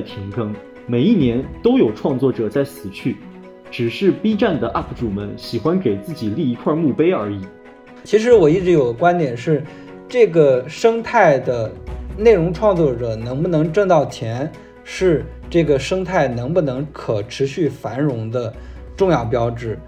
[0.00, 0.54] 停更，
[0.86, 3.16] 每一年都有创作者在死去，
[3.70, 7.40] 只是 B 站的 UP 主们喜欢给自己立一块墓碑而已。
[8.04, 9.62] 其实我一直有个观点是，
[10.08, 11.70] 这个生态的
[12.16, 14.50] 内容创作者能不能挣到钱，
[14.84, 18.52] 是这个生态能不能可持续繁荣的
[18.96, 19.78] 重要标志。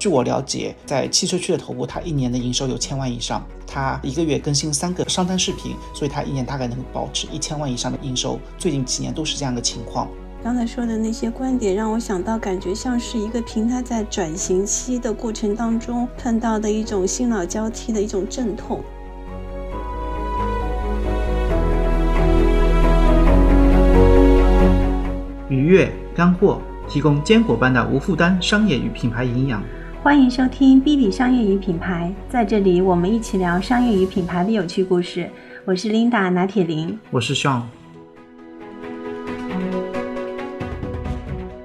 [0.00, 8.40] 据我了解，在汽车区的头部，它一年的营收有千万以上，它一个月更新三个商单视频，所以它一年大概能够保持一千万以上的营收。
[8.56, 10.08] 最近几年都是这样的情况。
[10.42, 18.82] 刚才说的那些观点，让我想到，感觉像是一个平台在转型期的过程当中碰到的一种新老交替的一种阵痛。
[25.50, 29.62] 愉悦干货，提供坚果般的无负担商业与品牌营养。
[30.02, 35.30] 欢迎收听 B B 商业与品牌，在这里我们一起聊商业与品牌的有趣故事。
[35.66, 37.64] 我是 Linda 拿铁林，我是 Sean。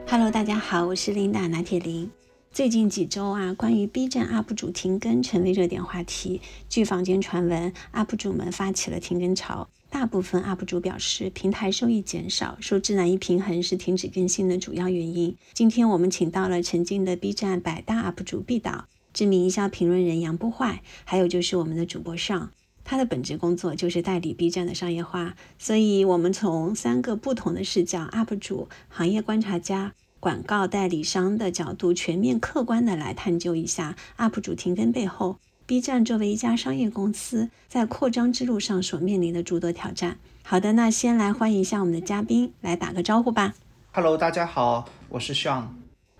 [0.09, 2.11] Hello，大家好，我是 Linda 拿铁林。
[2.51, 6.41] 最近几周啊，关于 B 站 UP 主停更成为热点话题。
[6.67, 9.69] 据坊间传闻，UP 主们发起了停更潮。
[9.95, 15.33] 大部分 UP 主表示，平台收益减少，说质难以平衡是停止更新的主要原因。
[15.53, 22.51] 今天我们请到了曾经的 B 站百大 UP 主毕导、知名营销评论人杨不坏，还有就是我们的主播上，
[22.83, 25.37] 他的本职工作就是代理 B 站的商业化。
[25.57, 35.37] 所以，我们从三个不同的视角：UP 主、行业观察家、广告代理商的角度，全面客观的来探究一下 UP 主停更背后。
[35.67, 40.19] B 站作为一家商业公司，在扩张之路上所面临的诸多挑战。
[40.43, 43.55] 好的，那先来欢迎一下我们的嘉宾，来打个招呼吧。
[43.91, 45.63] Hello，大家好，我是 Sean。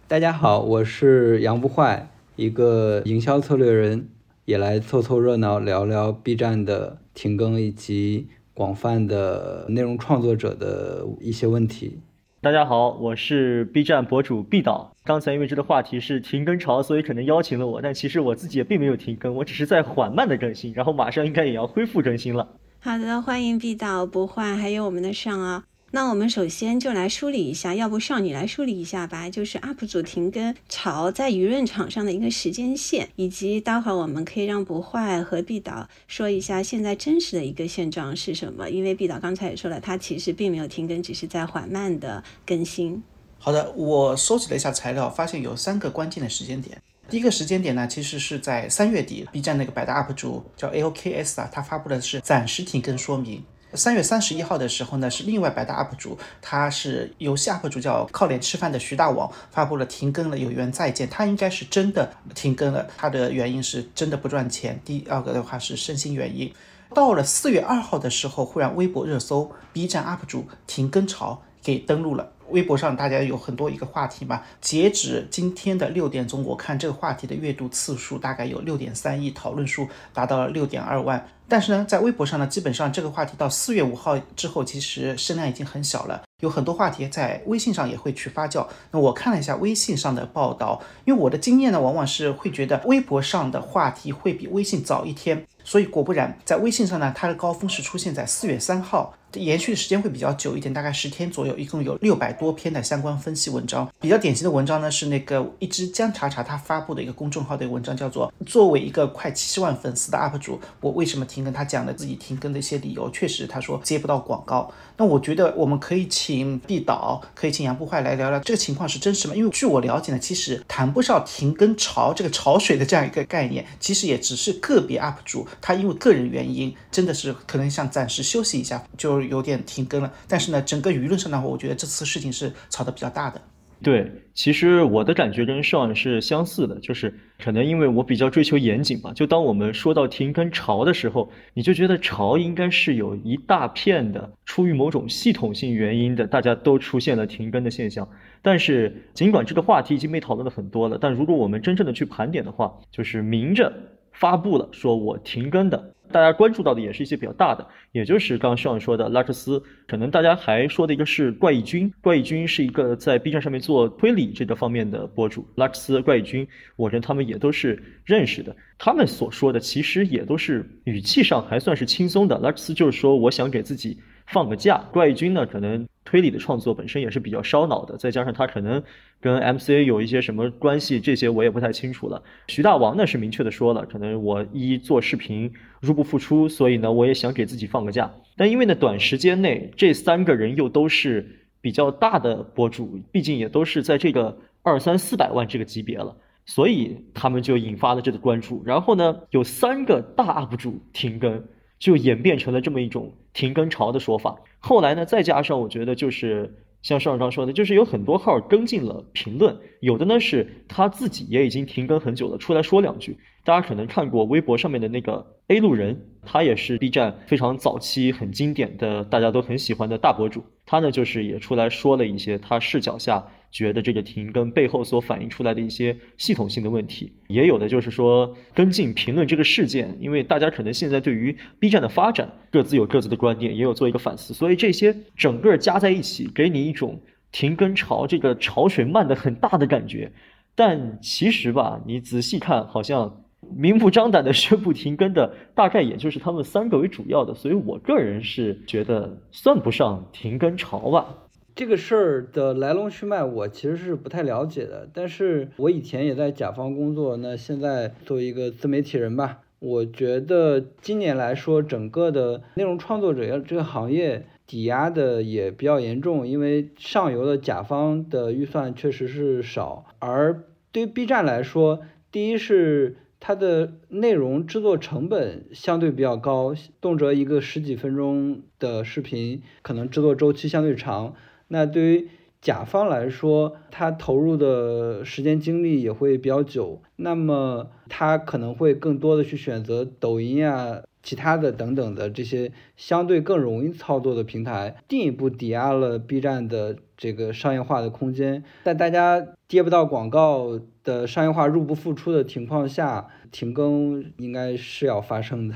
[0.07, 4.09] 大家好，我是杨不坏，一个营销策略人，
[4.45, 11.99] 也来凑凑热闹，聊聊 B 站的停更以及广泛的内容创作者的一些问题。
[12.45, 14.95] 大家好，我是 B 站博主毕导。
[15.03, 22.47] 刚才因为这个话题是停更潮，所以可能邀请了我，但其实我自己也并没有停更，我只是在缓慢的更新，然后马上应该也要恢复更新了。
[22.79, 25.63] 好的，欢迎毕导不坏，还有我们的上啊。
[25.95, 38.69] 那我们首先就来梳理一下，要不上你来梳理一下吧，就是 UP 主停更潮在舆论场上的一个时间线，以及待会儿我们可以让不坏和毕导说一下现在真实的一个现状是什么。
[38.69, 43.01] 因为毕导刚才也说了，他其实并没有停更，只是在缓慢的更新。
[43.39, 46.77] 好的，我收集了一下材料，发现有三个关键的时间点。
[47.07, 53.41] 第一个时间点呢，其实是在三月底，B 站那个百大 UP 主叫 AOKS 啊，他发布的是暂时停更说明。
[53.75, 61.09] 三月三十一号的时候呢，是另外百大 UP 主，他是游戏 UP 主叫靠脸吃饭的徐大王发布了停更了，有缘再见。
[61.09, 64.79] 他应该是真的停更了，他的原因是真的不赚钱。
[64.85, 66.53] 第二个的话是身心原因。
[66.93, 72.31] 到了四月二号的时候，忽然微博热搜 B 站 UP 主停更潮给登录了。
[72.49, 81.27] 微博上大家有很多一个话题嘛，截止今天的六点钟，我看这个话题的阅读次数大概有六点三亿，讨论数达到了六点二万。
[81.47, 86.23] 但是呢，在微博上呢，基本上这个话题到四月五号之后，其实声量已经很小了。
[86.41, 88.67] 有很多话题在微信上也会去发酵。
[88.91, 99.13] 那我看了一下微信上的报道，因为我的经验呢，往往是会觉得微博上的话题会比微信早一天，所以果不然，在微信上呢，它的高峰是出现在四月三号。
[99.35, 103.89] 延续的时间会比较久一点，大概十天左右，一共有六百多篇的相关分析文章。
[103.99, 113.09] 比较典型的文章呢，是那个一只姜茶茶他发布的一个公众号的文章，叫做“作为一个快七万粉丝的 UP 主，我为什么停更？”他讲的自己停更的一些理由。
[113.11, 114.71] 确实，他说接不到广告。
[114.97, 119.35] 那我觉得我们可以请毕导，可以请杨不坏来聊聊这个情况是真实吗？
[119.35, 130.11] 因为据我了解呢，其实谈不上停更潮这个潮水的这样一个概念，其实也只是个别 UP 主他因为个人原因，真的是可能想暂时休息一下，就有点停更了。
[130.27, 133.41] 但是呢，整个舆论上的话，我觉得这次事情是炒得比较大的。
[133.83, 137.13] 对，其实我的感觉跟 Sean 是相似的，就是
[137.43, 139.11] 可能因为我比较追求严谨吧。
[139.13, 148.07] 就当我们说到停更潮的时候，你就觉得潮应该是有一大片的，出于某种系统性原因的，大家都出现了停更的现象。
[148.41, 153.71] 但是尽管这个话题已经被讨论的很多了，但如果我们真正的去盘点的话，就是明着
[154.13, 155.93] 发布了说我停更的。
[156.11, 173.97] 大家关注到的也是一些比较大的，也就是刚刚上说的拉克斯，可能大家还说的一个是怪异君，怪异君是一个在 B 站上面做推理这个方面的博主，拉克斯、怪异君，我认他们也都是认识的，他们所说的其实也都是语气上还算是轻松的，拉克斯就是说我想给自己
[174.27, 178.81] 放个假，怪异君呢可能推理的创作本身也是比较烧脑的，再加上他可能
[179.19, 182.21] 跟 MCA 有一些什么关系，这些我也不太清楚了。
[182.47, 185.51] 徐大王呢是明确的说了，可能我一做视频
[185.85, 188.13] 入不敷出，所以呢我也想给自己放个假。
[188.35, 198.61] 但因为呢短时间内这三个人又都是比较大的博主，毕竟也都是在这个二三四百万这个级别了，所以他们就引发了这个关注。
[198.65, 201.41] 然后呢有三个大 UP 主停更。
[201.77, 204.33] 就演变成了这么一种停更潮的说法。
[204.59, 213.17] 后来呢，再加上我觉得就是像邵刚说的，就是有很多号跟进了评论，有的呢是他自己也已经停更很久了，出来说两句。
[213.45, 220.43] 大家可能看过微博上面的那个 A 路人，他也是 B 站非常早期很经典的，大家都很喜欢的大博主。
[220.65, 223.25] 他呢就是也出来说了一些他视角下。
[223.51, 237.01] 觉得这个停更背后所反映出来的一些系统性的问题，也有的就是说跟进评论这个事件，因为大家可能现在对于 B 站的发展各自有各自的观点，也有做一个反思，所以这些整个加在一起，给你一种
[237.31, 240.11] 停更潮这个潮水漫的很大的感觉。
[240.53, 251.17] 但其实吧，你仔细看，好像明目张胆的宣布停更的，大概也就是他们三个为主要的，所以我个人是觉得算不上停更潮吧。
[251.55, 254.89] 这个事儿的来龙去脉，我其实是不太了解的。
[254.93, 269.85] 但是我以前也在甲方工作，那现在作为一个自媒体人吧，我觉得今年来说，整个的内容创作者这个行业抵押的也比较严重，因为上游的甲方的预算确实是少。
[269.99, 270.43] 而
[270.73, 271.79] 对于 B 站来说，
[272.11, 281.15] 第一是它的内容制作成本相对比较高，动辄一个十几分钟的视频，可能制作周期相对长。
[281.47, 298.43] 那对于甲方来说，他投入的时间精力也会比较久，那么他可能会更多的去选择抖音啊、其他的等等的这些相对更容易操作的平台，进一步抵押了 B 站的这个商业化的空间。
[298.65, 305.55] 在大家接不到广告的商业化入不敷出的情况下，停更应该是要发生的。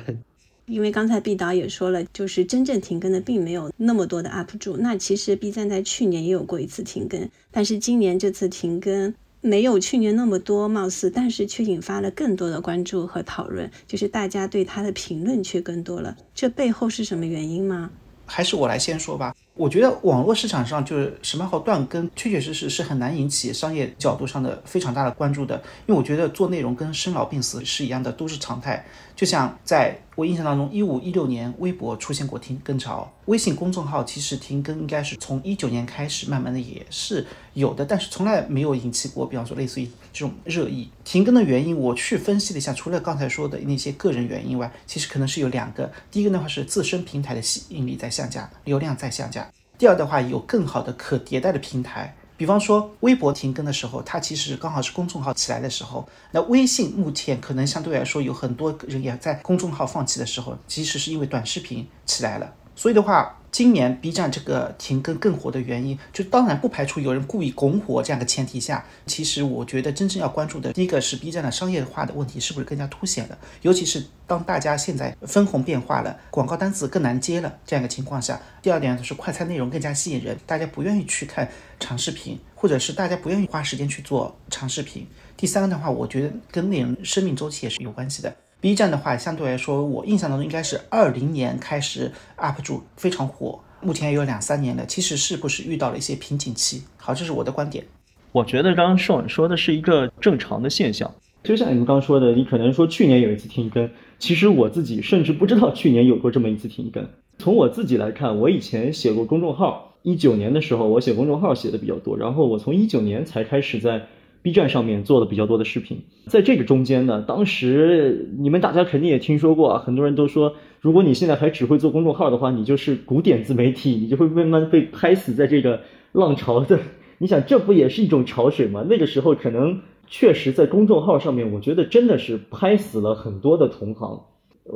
[0.65, 4.75] 因为刚才毕导也说了，就是真正停更的并没有那么多的 UP 主。
[4.75, 16.17] 那其实 B 站在去年也有过一次停更，但是今年这次停更没有去年那么多，貌似，但是却引发了更多的关注和讨论，就是大家对他的评论却更多了。
[16.35, 17.89] 这背后是什么原因吗？
[18.25, 19.33] 还是我来先说吧。
[19.59, 25.61] 我觉得网络市场上就是什么号断更，确确实实是很难引起商业角度上的非常大的关注的。
[25.85, 28.85] 因为我觉得做内容跟生老病死是一样的，都是常态。
[29.17, 40.89] 就像在我印象当中，一五一六年微博出现过停更潮，微信公众号其实停更应该是从一九年开始，慢慢的也是有的，但是从来没有引起过，比方说类似于这种热议。
[41.03, 45.91] 停更的原因，我去分析了一下，除了刚才说的那些个人原因外，其实可能是有两个。
[46.11, 49.45] 第一个的话是自身平台的吸引力在下降，流量在下降。
[49.77, 56.07] 第二的话，有更好的可迭代的平台，比方说微博停更的时候，它其实刚好是公众号起来的时候。
[56.31, 62.53] 那微信目前可能相对来说有很多人也在公众号放弃的时候，其实是因为短视频起来了。
[62.75, 63.35] 所以的话。
[63.51, 85.07] 今年 B 站这个停更更火的原因，就当然不排除有人故意拱火这样的前提下，其实我觉得真正要关注的，第一个是 B 站的商业化的问题是不是更加凸显了，尤其是当大家现在分红变化了，广告单子更难接了这样一个情况下，第二点就是快餐内容更加吸引人，大家不愿意去看长视频，或者是大家不愿意花时间去做长视频。
[85.35, 88.35] 第三个的话，我觉得跟内容生命周期也是有关系的。
[88.61, 94.85] B 站的话，相对来说，我印象当中应该是二零年开始 UP 主非常火，目前也有两三年了。
[94.85, 96.83] 其实是不是遇到了一些瓶颈期？
[96.97, 97.85] 好，这是我的观点。
[98.33, 101.09] 我觉得刚刚盛说的是一个正常的现象，
[101.41, 103.89] 就像你们刚说的，你可能说去年有一次停更，
[104.19, 107.07] 其实我自己甚至不知道去年有过这么一次停更。
[107.37, 114.07] 从我自己来看，我以前写过公众号，一九年的时候我写公众号写的比较多，然后我从一九年才开始在。
[114.41, 125.81] B 站上面做了比较多的视频，在这个中间呢，当时你们大家肯定也听说过啊，很多人都说，如果你现在还只会做公众号的话，你就是古典自媒体，你就会慢慢被拍死在这个
[126.13, 126.79] 浪潮的。
[127.19, 128.85] 你想，这不也是一种潮水吗？
[128.89, 134.21] 那个时候可能确实在公众号上面，我觉得真的是拍死了很多的同行。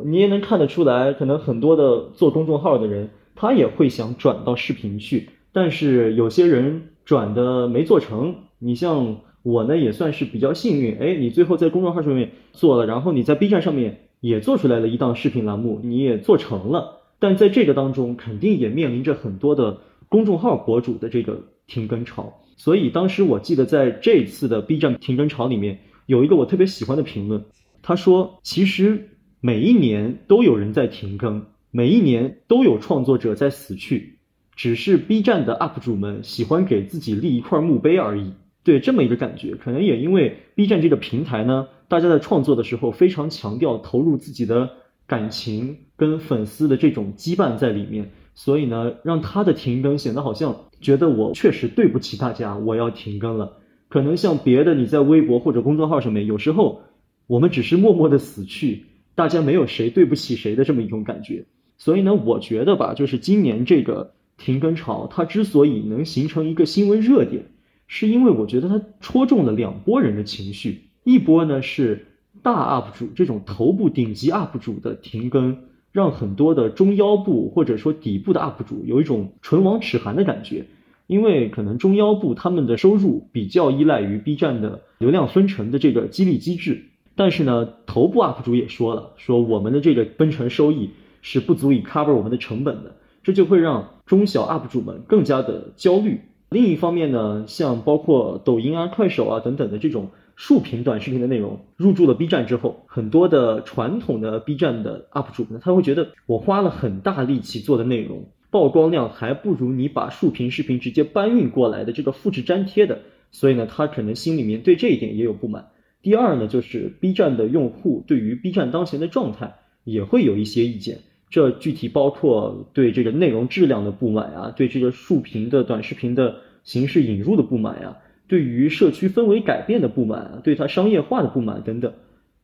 [0.06, 8.36] 你也能看得出来，可能很多的做公众号的人，他也会想转到视频去，但是有些人转的没做成。
[8.60, 9.18] 你像。
[9.44, 17.02] 我呢也算是比较幸运，哎，你最后在公众号上面做了，然后你在 B 站上面也做出来了一档视频栏目，你也做成了。
[17.20, 22.40] 但在这个当中，肯定也面临着很多的公众号博主的这个停更潮。
[22.56, 27.46] 所以当时我记得在这次的 B 站停更潮里面，有一个我特别喜欢的评论，
[27.82, 29.10] 他说：“其实
[29.42, 34.20] 每一年都有人在停更，每一年都有创作者在死去，
[34.56, 38.34] 只是 B 站的 UP 主们喜欢给自己立一块墓碑而已。
[38.64, 44.72] 对，这么一个感觉，可能也因为 B 站这个平台呢，大家在创作的时候非常强调投入自己的
[45.06, 53.58] 感情跟粉丝的这种羁绊在里面，所以呢，让他的停更显得好像觉得我确实对不起大家，我要停更了。
[53.90, 56.84] 可能像别的，你在微博或者公众号上面，有时候
[57.28, 61.46] 我们只是默默的死去，大家没有谁对不起谁的这么一种感觉。
[61.78, 67.48] 所以呢，我觉得吧，就是今年这个停更潮，它之所以能形成一个新闻热点。
[67.96, 72.08] 是因为我觉得它戳中了两拨人的情绪，一波呢是
[72.42, 75.58] 大 UP 主这种头部顶级 UP 主的停更，
[75.92, 80.66] 让很多的中腰部或者说底部的 UP 主有一种唇亡齿寒的感觉，
[81.06, 86.86] 因为可能中腰部他们的收入比较依赖于 B 站的流量分成的这个激励机制，
[87.16, 90.90] 但是呢，头部 UP 主也说了，说我们的这个分成收益
[91.22, 96.22] 是不足以 cover 我们的成本的，这就会让中小 UP 主们更加的焦虑。
[96.54, 113.00] 另一方面呢，像包括抖音啊、快手啊等等的这种竖屏短视频的内容入驻了 B 站之后，很多的传统的 B 站的 UP 主呢，他会觉得我花了很大力气做的内容，曝光量还不如你把竖屏视频直接搬运过来的这个复制粘贴的，
[113.32, 115.70] 所以呢，他可能心里面对这一点也有不满。
[116.02, 121.00] 第二呢，就是 B 站的用户对于 B 站当前的状态也会有一些意见。
[121.34, 127.98] 这具体包括对这个内容质量的不满啊，对这个竖屏的短视频的形式引入的不满呀，
[128.28, 131.92] 对于社区氛围改变的不满啊，对它商业化的不满等等。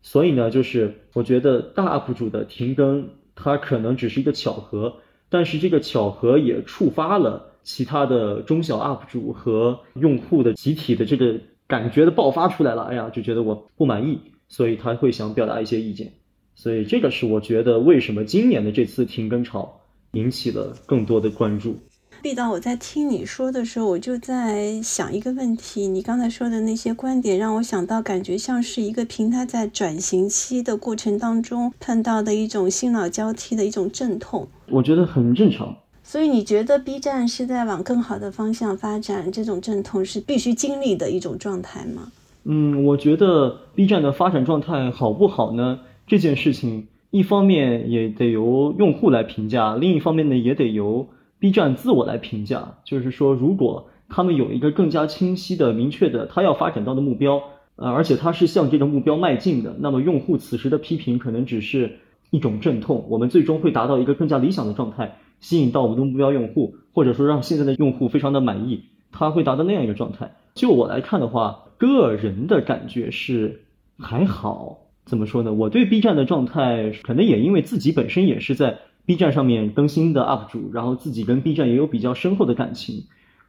[0.01, 4.95] 所以呢，就是我觉得大 UP 主的停更，它可能只是一个巧合，
[5.29, 11.35] 但是这个巧合也触发了其他的中小 UP 主和用户的集体的这个
[11.67, 12.85] 感觉的爆发出来了。
[12.85, 16.13] 哎呀，就觉得我不满意，所以他会想表达一些意见。
[16.61, 19.79] 所以这个是我觉得为什么今年的这次停更潮
[20.11, 21.77] 引起了更多的关注。
[22.21, 25.87] 毕导，我在听你说的时候，我就在想一个问题。
[25.87, 34.45] 你刚才说的那些观点，让我想到，感觉像是一个平台在转型期的过程当中碰到的一种新老交替的一种阵痛。
[34.67, 35.73] 我觉得很正常。
[36.03, 39.31] 所以你觉得 B 站是在往更好的方向发展？
[39.31, 42.11] 这种阵痛是必须经历的一种状态吗？
[42.43, 45.79] 嗯，我觉得 B 站的发展状态好不好呢？
[46.09, 52.79] 这件事情，一方面也得由用户来评价，另一方面呢，也得由 B 站自我来评价。
[52.83, 57.43] 就是说，如果他们有一个更加清晰的、明确的他要发展到的目标，
[57.75, 61.99] 呃，而且他是向这个目标迈进的，那么用户此时的批评可能只是
[62.31, 63.05] 一种阵痛。
[63.07, 70.31] 我们最终会达到一个更加理想的状态，吸引到我们的目标用户，或者说让现在的用户非常的满意，他会达到那样一个状态。
[70.55, 73.61] 就我来看的话，个人的感觉是
[73.99, 74.88] 还好。
[75.09, 75.51] 怎么说呢？
[75.51, 83.05] 我对 B 站的状态，可能也因为自己本身也是在 B 站上面更新的 UP 主，然后自己跟 B 站也有比较深厚的感情。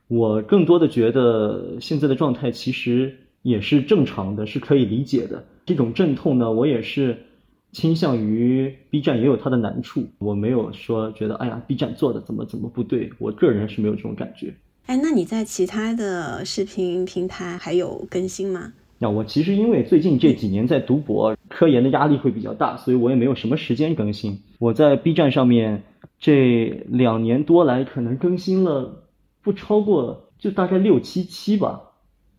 [0.08, 5.44] 我更多的觉得现在的状态其实也是正常的，是可以理解的。
[5.66, 7.18] 这种阵痛呢，我也是
[7.70, 10.08] 倾向于 B 站也有它的难处。
[10.18, 14.54] 我没有说觉得，哎呀，B 站做的怎么怎么不对，我个人是没有这种感觉。
[14.86, 18.72] 哎，那你在其他的视频平台还有更新吗？
[19.02, 24.40] 那我其实因为最近这几年在读博，科研的压力会比较大，所以我也没有什么时间更新。
[24.58, 25.82] 我在 B 站上面
[26.18, 29.04] 这两年多来，可能更新了
[29.42, 31.82] 不超过就大概六七期吧，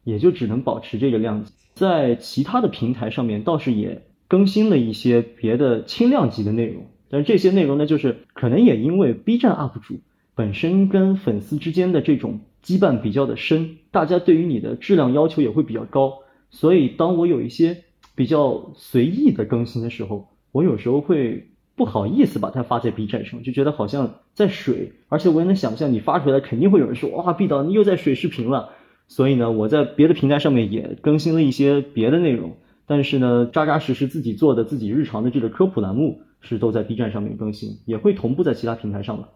[0.03, 1.53] 也就只能保持这个量级。
[1.75, 9.99] 在其他的平台上面倒是也更新了一些别的轻量级的内容，但是这些内容呢，就是可能也因为 B 站 UP 主
[10.35, 16.19] 本身跟粉丝之间的这种羁绊比较的深，大家对于你的质量要求也会比较高。
[16.49, 17.83] 所以，当我有一些
[18.21, 24.91] 比较随意的更新的时候，我有时候会不好意思把它发在 B 站上，就觉得好像在水。
[25.09, 28.69] 而且我也能想象，你发出来肯定会有人说：“哇，B 导你又在水视频了。”
[29.09, 32.57] 所以呢，我在别的平台上面也更新了一些别的内容。
[32.85, 39.29] 但是呢，扎扎实实自己做的自己日常的这个科普栏目是都在 B 站上面更新，也会同步在其他平台上了。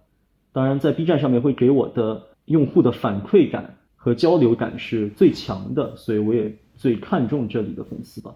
[0.53, 6.55] 当然，在 B 站上面会给我的用户的反馈感和交流感是最强的，所以我也。
[6.77, 8.35] 最看重这里的粉丝吧，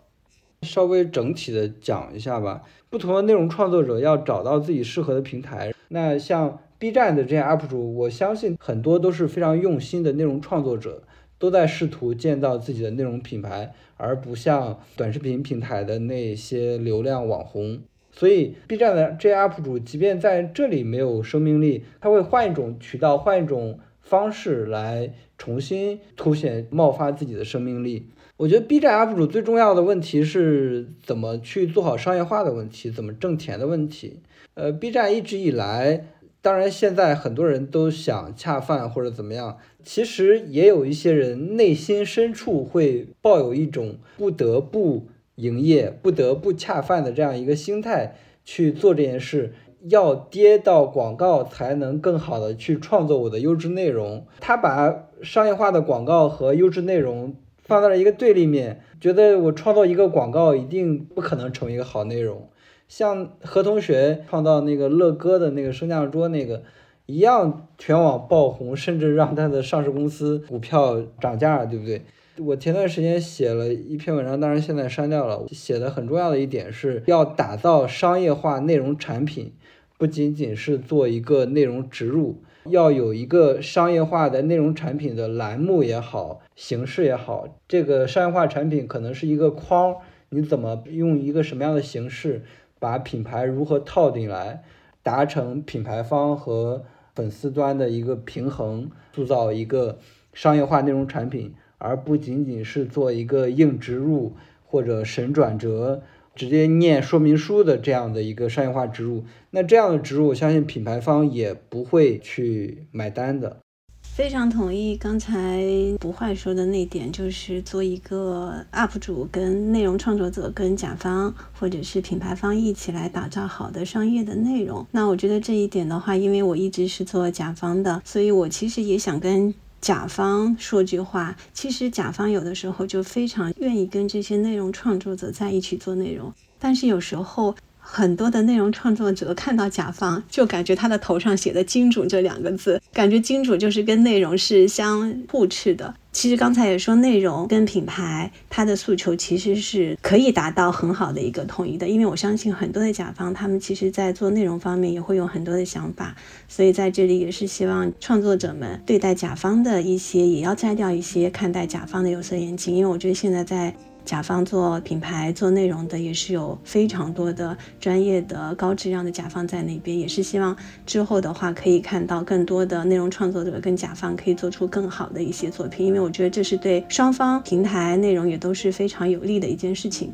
[0.62, 2.63] 稍微整体的讲一下吧。
[2.89, 5.74] 不同的内容创作者要找到自己适合的平台。
[5.89, 11.04] 那像 B 站的这些 UP 主，我相信很多都是非常用心的内容创作者，
[11.38, 17.82] 都在试图建造自己的内容品牌，而不像短视频平台的那些流量网红。
[18.12, 28.08] 所以 B 站的这些 UP 主，即便在这里没有生命力，他会换一种渠道，换一种方式来重新凸显、冒发自己的生命力。
[28.39, 34.22] 我觉得 B 站 UP 主最重要的问题是怎么去做好商业化的问题，怎么挣钱的问题。
[34.53, 36.05] 呃，B 站一直以来
[36.41, 48.15] 当然，现在很多人都想恰饭或者怎么样，其实也有一些人内心深处会抱有一种不得不营业、不得不恰饭的这样一个心态
[48.46, 49.53] 去做这件事。
[49.89, 54.25] 要跌到广告才能更好的去创作我的优质内容。
[54.39, 57.36] 他把商业化的广告和优质内容
[57.69, 62.49] 放在了一个对立面，觉得我创造一个广告一定不可能成为一个好内容。
[62.88, 66.63] 像何同学创造那个乐哥的那个升降桌那个
[67.05, 72.01] 一样，全网爆红，甚至让他的上市公司股票涨价，对不对？
[72.39, 75.45] 我前段时间写了一篇文章，当然现在删掉了。
[75.51, 79.53] 写的很重要的一点是要打造商业化内容产品。
[79.99, 87.48] 不仅仅是做一个内容植入，要有一个商业化的内容产品的栏目也好，形式也好。
[87.68, 89.96] 这个商业化产品可能是一个框，
[90.30, 92.44] 你怎么用一个什么样的形式
[92.78, 94.63] 把品牌如何套进来，
[95.01, 96.84] 达成品牌方和
[97.16, 99.98] 粉丝端的一个平衡，塑造一个
[100.34, 104.34] 商业化内容产品，而不仅仅是做一个硬植入
[104.66, 106.01] 或者神转折。
[106.39, 113.58] 直接念说明书的这样的一个商业化植入，那这样的植入，我相信品牌方也不会去买单的。
[114.01, 115.62] 非常同意刚才
[116.00, 124.88] 不坏说的那点，就是做一个 UP 主跟内容创作者跟甲方或者是品牌方一起来打造好的商业的内容。
[124.91, 129.53] 那我觉得这一点的话，因为我一直是做甲方的，所以我其实也想跟。
[129.81, 137.55] 甲方说句话，其实甲方有的时候就非常愿意跟这些内容创作者在一起做内容，但是有时候。
[137.91, 145.96] 很多的内容创作者看到甲方，就感觉他的头上写的“金主”这两个字，感觉金主就是跟内容是相互斥的。
[146.12, 156.15] 其实刚才也说，内容跟品牌它的诉求其实是可以达到很好的一个统一的，因为我相信很多的甲方，他们其实在做内容方面也会有很多的想法，
[156.48, 163.73] 所以在这里也是希望创作者们对待甲方的一些，也要摘掉一些看待甲方的有色眼镜，因为我觉得现在在。
[164.10, 180.12] 甲方做品牌、做内容的也是有非常多的专业的、高质量的甲方在那边，也是希望之后的话可以看到更多的内容创作者跟甲方可以做出更好的一些作品，因为我觉得这是对双方平台内容也都是非常有利的一件事情。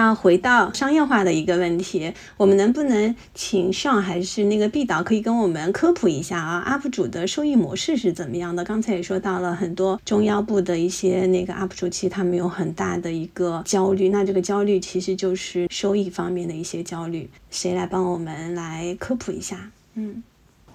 [0.00, 8.64] 那回到商业化的一个问题，我们能不能请上还是那个毕导可以跟我们科普一下啊？UP 主的收益模式是怎么样的？
[8.64, 17.28] 刚才也说到了很多中腰部的一些那个 UP 主，其实他们有很大的一个焦虑，那这个焦虑其实就是收益方面的一些焦虑。
[17.50, 19.70] 谁来帮我们来科普一下？
[19.96, 20.22] 嗯。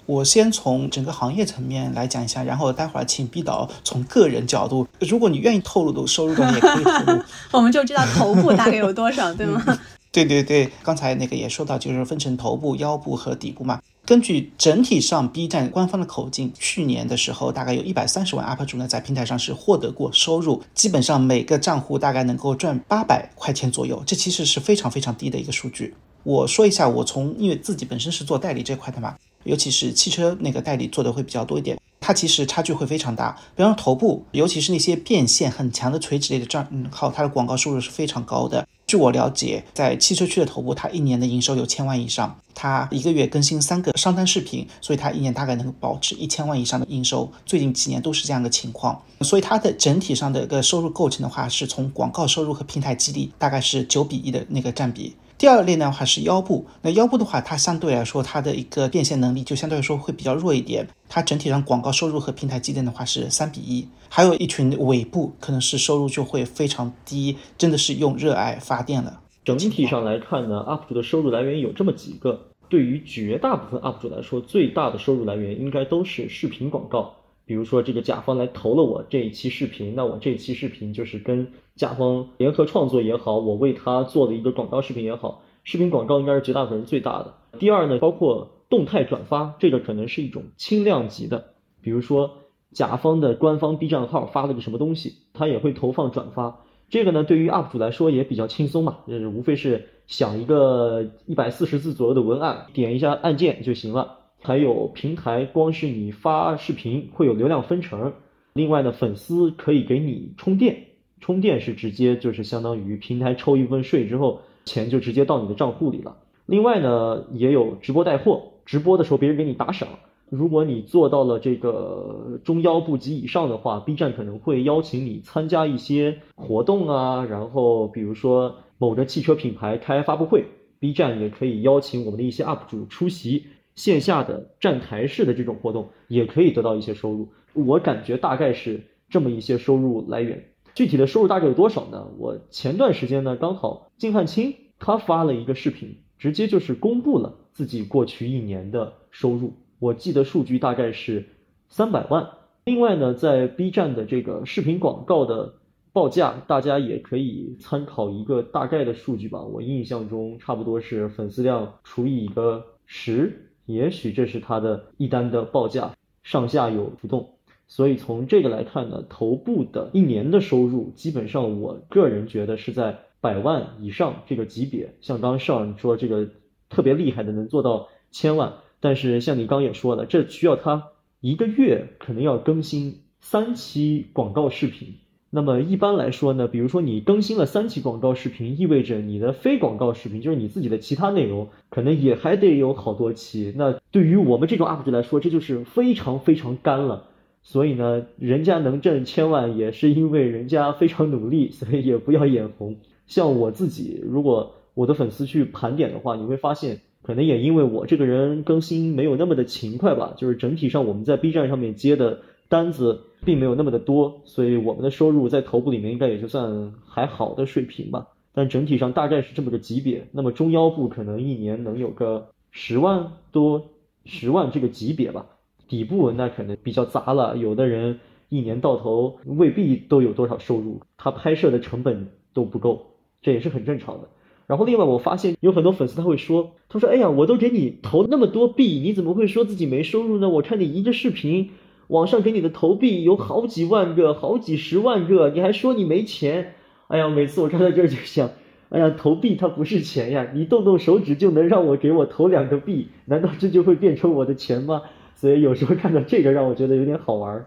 [0.06, 7.22] 我先从整个行业层面来讲一下，然后待会儿请毕导从个人角度，如果你愿意透露的收入的，你也可以透露。
[7.52, 9.64] 我们就知道头部大概有多少， 对吗？
[10.12, 13.82] 对对对，刚才那个也说到，就是分成头部、腰部和底部嘛。
[14.06, 25.96] 根据整体上 B 站官方的口径，去年的时候大概有一百三十万 UP 主呢在平台上是获得过收入，基本上每个账户大概能够赚八百块钱左右，这其实是非常非常低的一个数据。
[26.22, 29.16] 我说一下，我从因为自己本身是做代理这块的嘛。
[29.46, 33.32] 尤其是汽车那个代理做的会比较多一点，它其实差距会非常大。
[33.56, 38.68] 比方说头部，尤其是那些变现很强的垂直类的账号，它的广告收入是非常高的。
[38.86, 47.32] 据我了解，在汽车区的头部，它一年的营收有千万以上，它一个月更新三个商单视频，所以它一年大概能够保持一千万以上的营收。
[47.48, 55.16] 最近几年都是这样的情况，所以它的整体上的一个收入构成的话，是从广告收入和平台激励大概是九比一的那个占比。
[55.38, 60.88] 第二类的话是腰部，那腰部的话，它相对来说它的一个变现能力就相对来说会比较弱一点。
[61.10, 63.88] 它整体上广告收入和平台积淀的话是三比一。
[64.08, 69.20] 还有一群尾部，可能是收入就会非常低，真的是用热爱发电了。
[69.44, 72.48] 整体上来看呢，UP 主的收入来源有这么几个。
[72.70, 77.14] 对于绝大部分 UP 主来说，最大的收入来源应该都是视频广告。
[77.46, 87.34] 比如说这个甲方来投了我这一期视频，那我这一期视频就是跟甲方联合创作也好，我为他做的一个广告视频也好，视频广告应该是绝大部分人最大的。
[87.60, 92.38] 第二呢，包括动态转发，这个可能是一种轻量级的，比如说
[92.72, 96.62] 甲方的官方 B 站号发了个什么东西，他也会投放转发。
[96.90, 104.20] 这个呢，对于 UP 主来说也比较轻松嘛，就是无非是想一个一百四十字左右的文案，点一下按键就行了。
[104.42, 108.14] 还有平台，光是你发视频会有流量分成。
[108.54, 110.84] 另外呢，粉丝可以给你充电，
[111.22, 116.18] 充电是直接就是相当于平台抽一部分税之后，钱就直接到你的账户里了。
[116.46, 119.88] 另外呢，也有直播带货，直播的时候别人给你打赏，
[120.30, 130.46] 如果你做到了这个中腰部及以上的话，B 站可能会邀请你参加一些活动啊，然后比如说某个汽车品牌开发布会
[130.80, 137.28] ，B 站也可以邀请我们的一些 UP 主出席线下的站台式的这种活动，也可以得到一些收入。
[137.54, 140.44] 我感觉大概是这么一些收入来源。
[140.76, 142.06] 具体的收入大概有多少呢？
[142.18, 149.54] 我前段时间呢，刚好金汉卿他发了一个视频，直接就是公布了自己过去一年的收入。
[149.80, 151.30] 我记得数据大概是
[151.70, 152.28] 三百万。
[152.66, 155.54] 另外呢，在 B 站的这个视频广告的
[155.94, 159.42] 报价，大家也可以参考一个大概的数据吧。
[159.42, 167.35] 我印象中差不多是粉丝量除以一个十，也许这是他的一单的报价，上下有浮动。
[167.68, 174.94] 所以从这个来看呢，头部的一年的收入，基本上我个人觉得是在百万以上这个级别。
[175.02, 176.28] 像刚上你说这个
[176.70, 178.54] 特别厉害的，能做到千万。
[178.80, 180.90] 但是像你刚也说了，这需要他
[181.22, 184.96] 一个月可能要更新三期广告视频。
[185.32, 193.54] 那么一般来说呢，比如说你更新了三期广告视频，意味着你的非广告视频，就是你自己的其他内容，可能也还得有好多期。
[193.58, 197.08] 那对于我们这种 UP 主来说，这就是非常非常干了。
[197.46, 202.76] 所以呢，人家能挣千万，也是因为人家非常努力，所以也不要眼红。
[203.08, 206.82] 像我自己，如果我的粉丝去盘点的话，你会发现。
[207.02, 218.08] 可能也因为我这个人更新没有那么的勤快吧，就是整体上我们在 B 站上面接的单子并没有那么的多，所以我们的收入在头部里面应该也就算还好的水平吧。
[218.34, 220.08] 但整体上大概是这么个级别。
[220.14, 223.68] 那么中腰部可能一年能有个十万多、
[224.04, 225.28] 十万这个级别吧。
[225.68, 228.00] 底部那可能比较杂了，有的人
[228.30, 232.88] 一年到头未必都有多少收入，他拍摄的成本都不够，
[233.22, 234.10] 这也是很正常的。
[234.48, 240.30] 然后另外我发现有很多粉丝他会说，他说：“哎呀，我都给你投那么多币，你怎么会说自己没收入呢？
[240.30, 241.50] 我看你一个视频，
[241.88, 246.54] 网上给你的投币有好几万个、好几十万个，你还说你没钱？
[246.90, 248.30] 哎呀，每次我站在这儿就想，
[248.70, 254.84] 哎呀，投币它不是钱呀，你动动手指就能让我给我投两个币，难道这就会变成我的钱吗？
[255.16, 257.46] 所以有时候看到这个让我觉得有点好玩。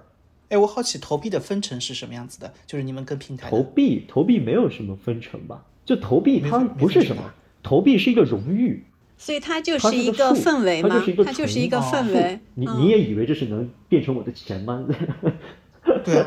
[0.48, 2.52] 哎，我好奇投币的分成是什么样子的？
[2.66, 5.62] 就是你们跟平台投币，投币没有什么分成吧？
[5.84, 7.22] 就投币，它不是什么，
[7.62, 8.82] 投币是一个荣誉，
[9.18, 12.40] 所以它就是一个氛围嘛，它就是一个氛围。
[12.56, 14.86] 你你也以为这是能变成我的钱吗？
[16.04, 16.24] 对，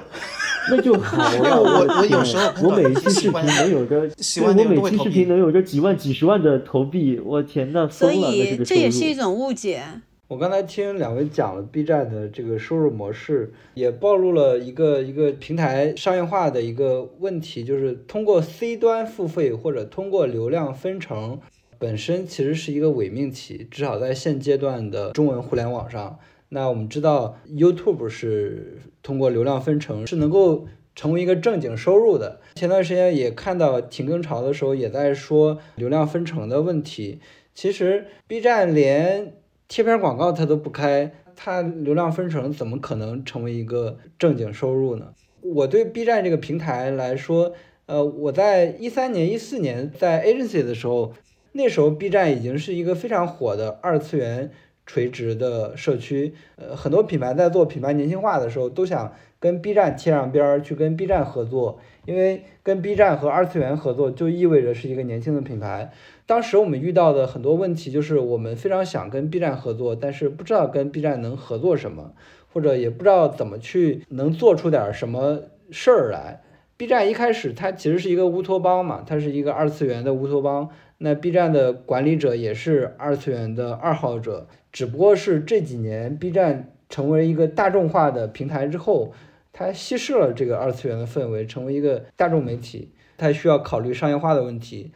[0.69, 1.59] 那就好了。
[1.59, 4.01] 我我有时候我每一期视频能有个，
[4.43, 9.83] 我每期视频能有个几万几十万的投币，我天呐，所以这也是一种误解。
[10.31, 21.41] 我刚才听两位讲了 B 站的这个收入模式，也暴露了一个一个平台商业化的一个问题，就是通过 C 端付费或者通过流量分成，
[21.77, 26.17] 本身其实是一个伪命题，至少在现阶段的中文互联网上。
[26.47, 30.65] 那我们知道 YouTube 是通过流量分成是能够
[30.95, 32.39] 成为一个正经收入的。
[32.55, 37.19] 前段时间也看到停更潮的时候也在说流量分成的问题，
[37.53, 39.33] 其实 B 站连。
[39.71, 45.13] 贴片广告它都不开，它流量分成怎么可能成为一个正经收入呢？
[45.39, 47.53] 我对 B 站这个平台来说，
[47.85, 51.13] 呃，我在一三年、一四年在 agency 的时候，
[51.53, 54.51] 那时候 B 站已经是一个非常火的二次元
[54.85, 65.91] 垂直的社区，呃，很多品牌在做品牌年轻化的时候，都想跟 B 站贴上边儿去跟 B 站合作，因为跟 B 站和二次元合作就意味着是一个年轻的品牌。
[66.27, 72.13] 当时我们遇到的很多问题就是，我们非常想跟 B 站合作，但是不知道跟 B 站能合作什么，
[72.53, 76.41] 或者也不知道怎么去能做出点什么事儿来。
[76.77, 80.69] B 站一开始它其实是一个乌托邦嘛，它是一个二次元的乌托邦。
[80.99, 89.11] 那 B 站的管理者也是二次元的二号者，只不过是这几年 B 站成为一个大众化的平台之后，
[89.53, 94.91] 它稀释了这个二次元的氛围，成为一个大众媒体，它需要考虑商业化的问题。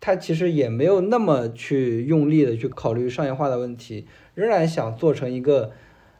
[0.00, 5.72] 它其实也没有那么去用力的去考虑商业化的问题，仍然想做成一个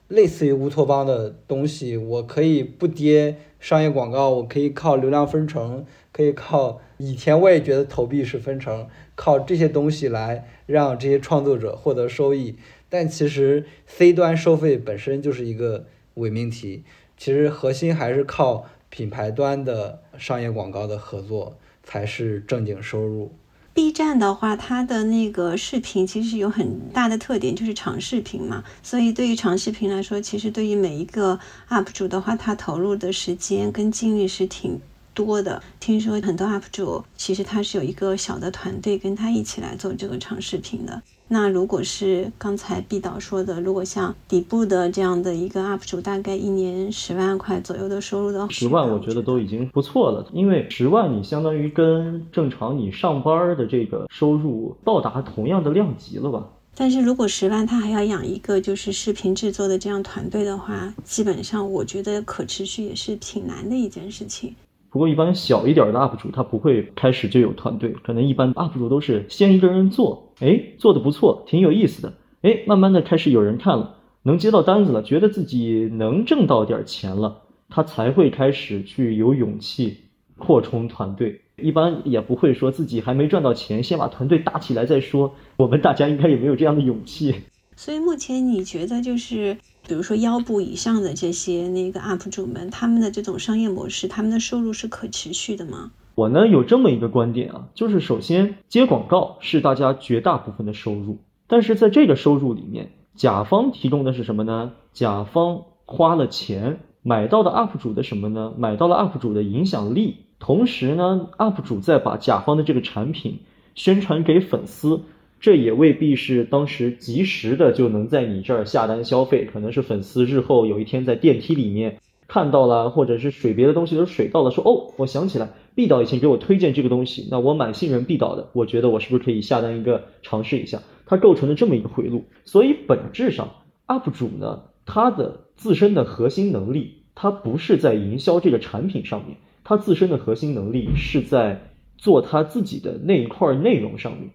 [0.08, 1.96] 类似于乌托邦的东西。
[1.96, 12.56] 我可以不跌商业广告，我可以靠流量分成，可以靠以前我也觉得投币是分成，靠这些东西来让这些创作者获得收益。
[12.88, 16.82] 但其实 C 端收费本身就是一个伪命题，
[17.18, 23.32] 其实核心还是靠品牌端的商业广告的合作才是正经收入。
[23.74, 28.64] B 站的话，它的那个视频其实有很大的特点，就是长视频嘛。
[28.82, 34.80] 所以对于长视频来说，其实对于每一个 UP 主的话，他投入的时间跟精力是挺
[35.24, 35.60] 多的。
[35.80, 41.02] 听说很多 UP 主其实他是有一个小的团队跟他一起来做这个长视频的。
[41.30, 56.48] 那如果是刚才毕导说的，如果像底部的这样的一个 UP 主，大概一年十万块左右的收入的话，十万我觉得都已经不错了，因为十万你相当于跟正常你上班的这个收入到达同样的量级了吧？
[56.74, 64.54] 但是如果十万他还要养一个就是视频制作的这样团队的话，基本上我觉得可持续也是挺难的一件事情。
[64.90, 79.98] 不过一般小一点的 UP 主他不会开始就有团队，可能一般 UP 主都是先一个人做，哎，做的不错，挺有意思的，哎，慢慢的开始有人看了，能接到单子了，觉得自己能挣到点钱了，他才会开始去有勇气
[80.38, 81.42] 扩充团队。
[81.60, 85.34] 一般也不会说自己还没赚到钱，先把团队搭起来再说。
[85.56, 87.34] 我们大家应该也没有这样的勇气。
[87.76, 89.56] 所以目前你觉得就是。
[89.88, 95.92] 比如说腰部以上的这些那个 UP 主们，他们的这种商业模式，他们的收入是可持续的吗？
[96.14, 104.72] 我呢有这么一个观点啊，就是首先接广告是大家绝大部分的收入，但是在这个收入里面，甲方提供的是什么呢？
[104.92, 108.52] 甲方花了钱买到的 UP 主的什么呢？
[108.58, 113.40] 买到了 UP 主的影响力，同时呢，UP 主再把甲方的这个产品
[113.74, 115.00] 宣传给粉丝。
[115.40, 130.82] 这也未必是当时及时的就能在你这儿下单消费，可能是粉丝日后有一天在电梯里面看到了，或者是水别的东西都水到了，说哦，我想起来毕导以前给我推荐这个东西，那我蛮信任毕导的，我觉得我是不是可以下单一个尝试一下？
[131.06, 133.48] 它构成了这么一个回路，所以本质上
[133.86, 144.32] UP 主呢，他的自身的核心能力，他不是在营销这个产品上面，他自身的核心能力是在做他自己的那一块内容上面。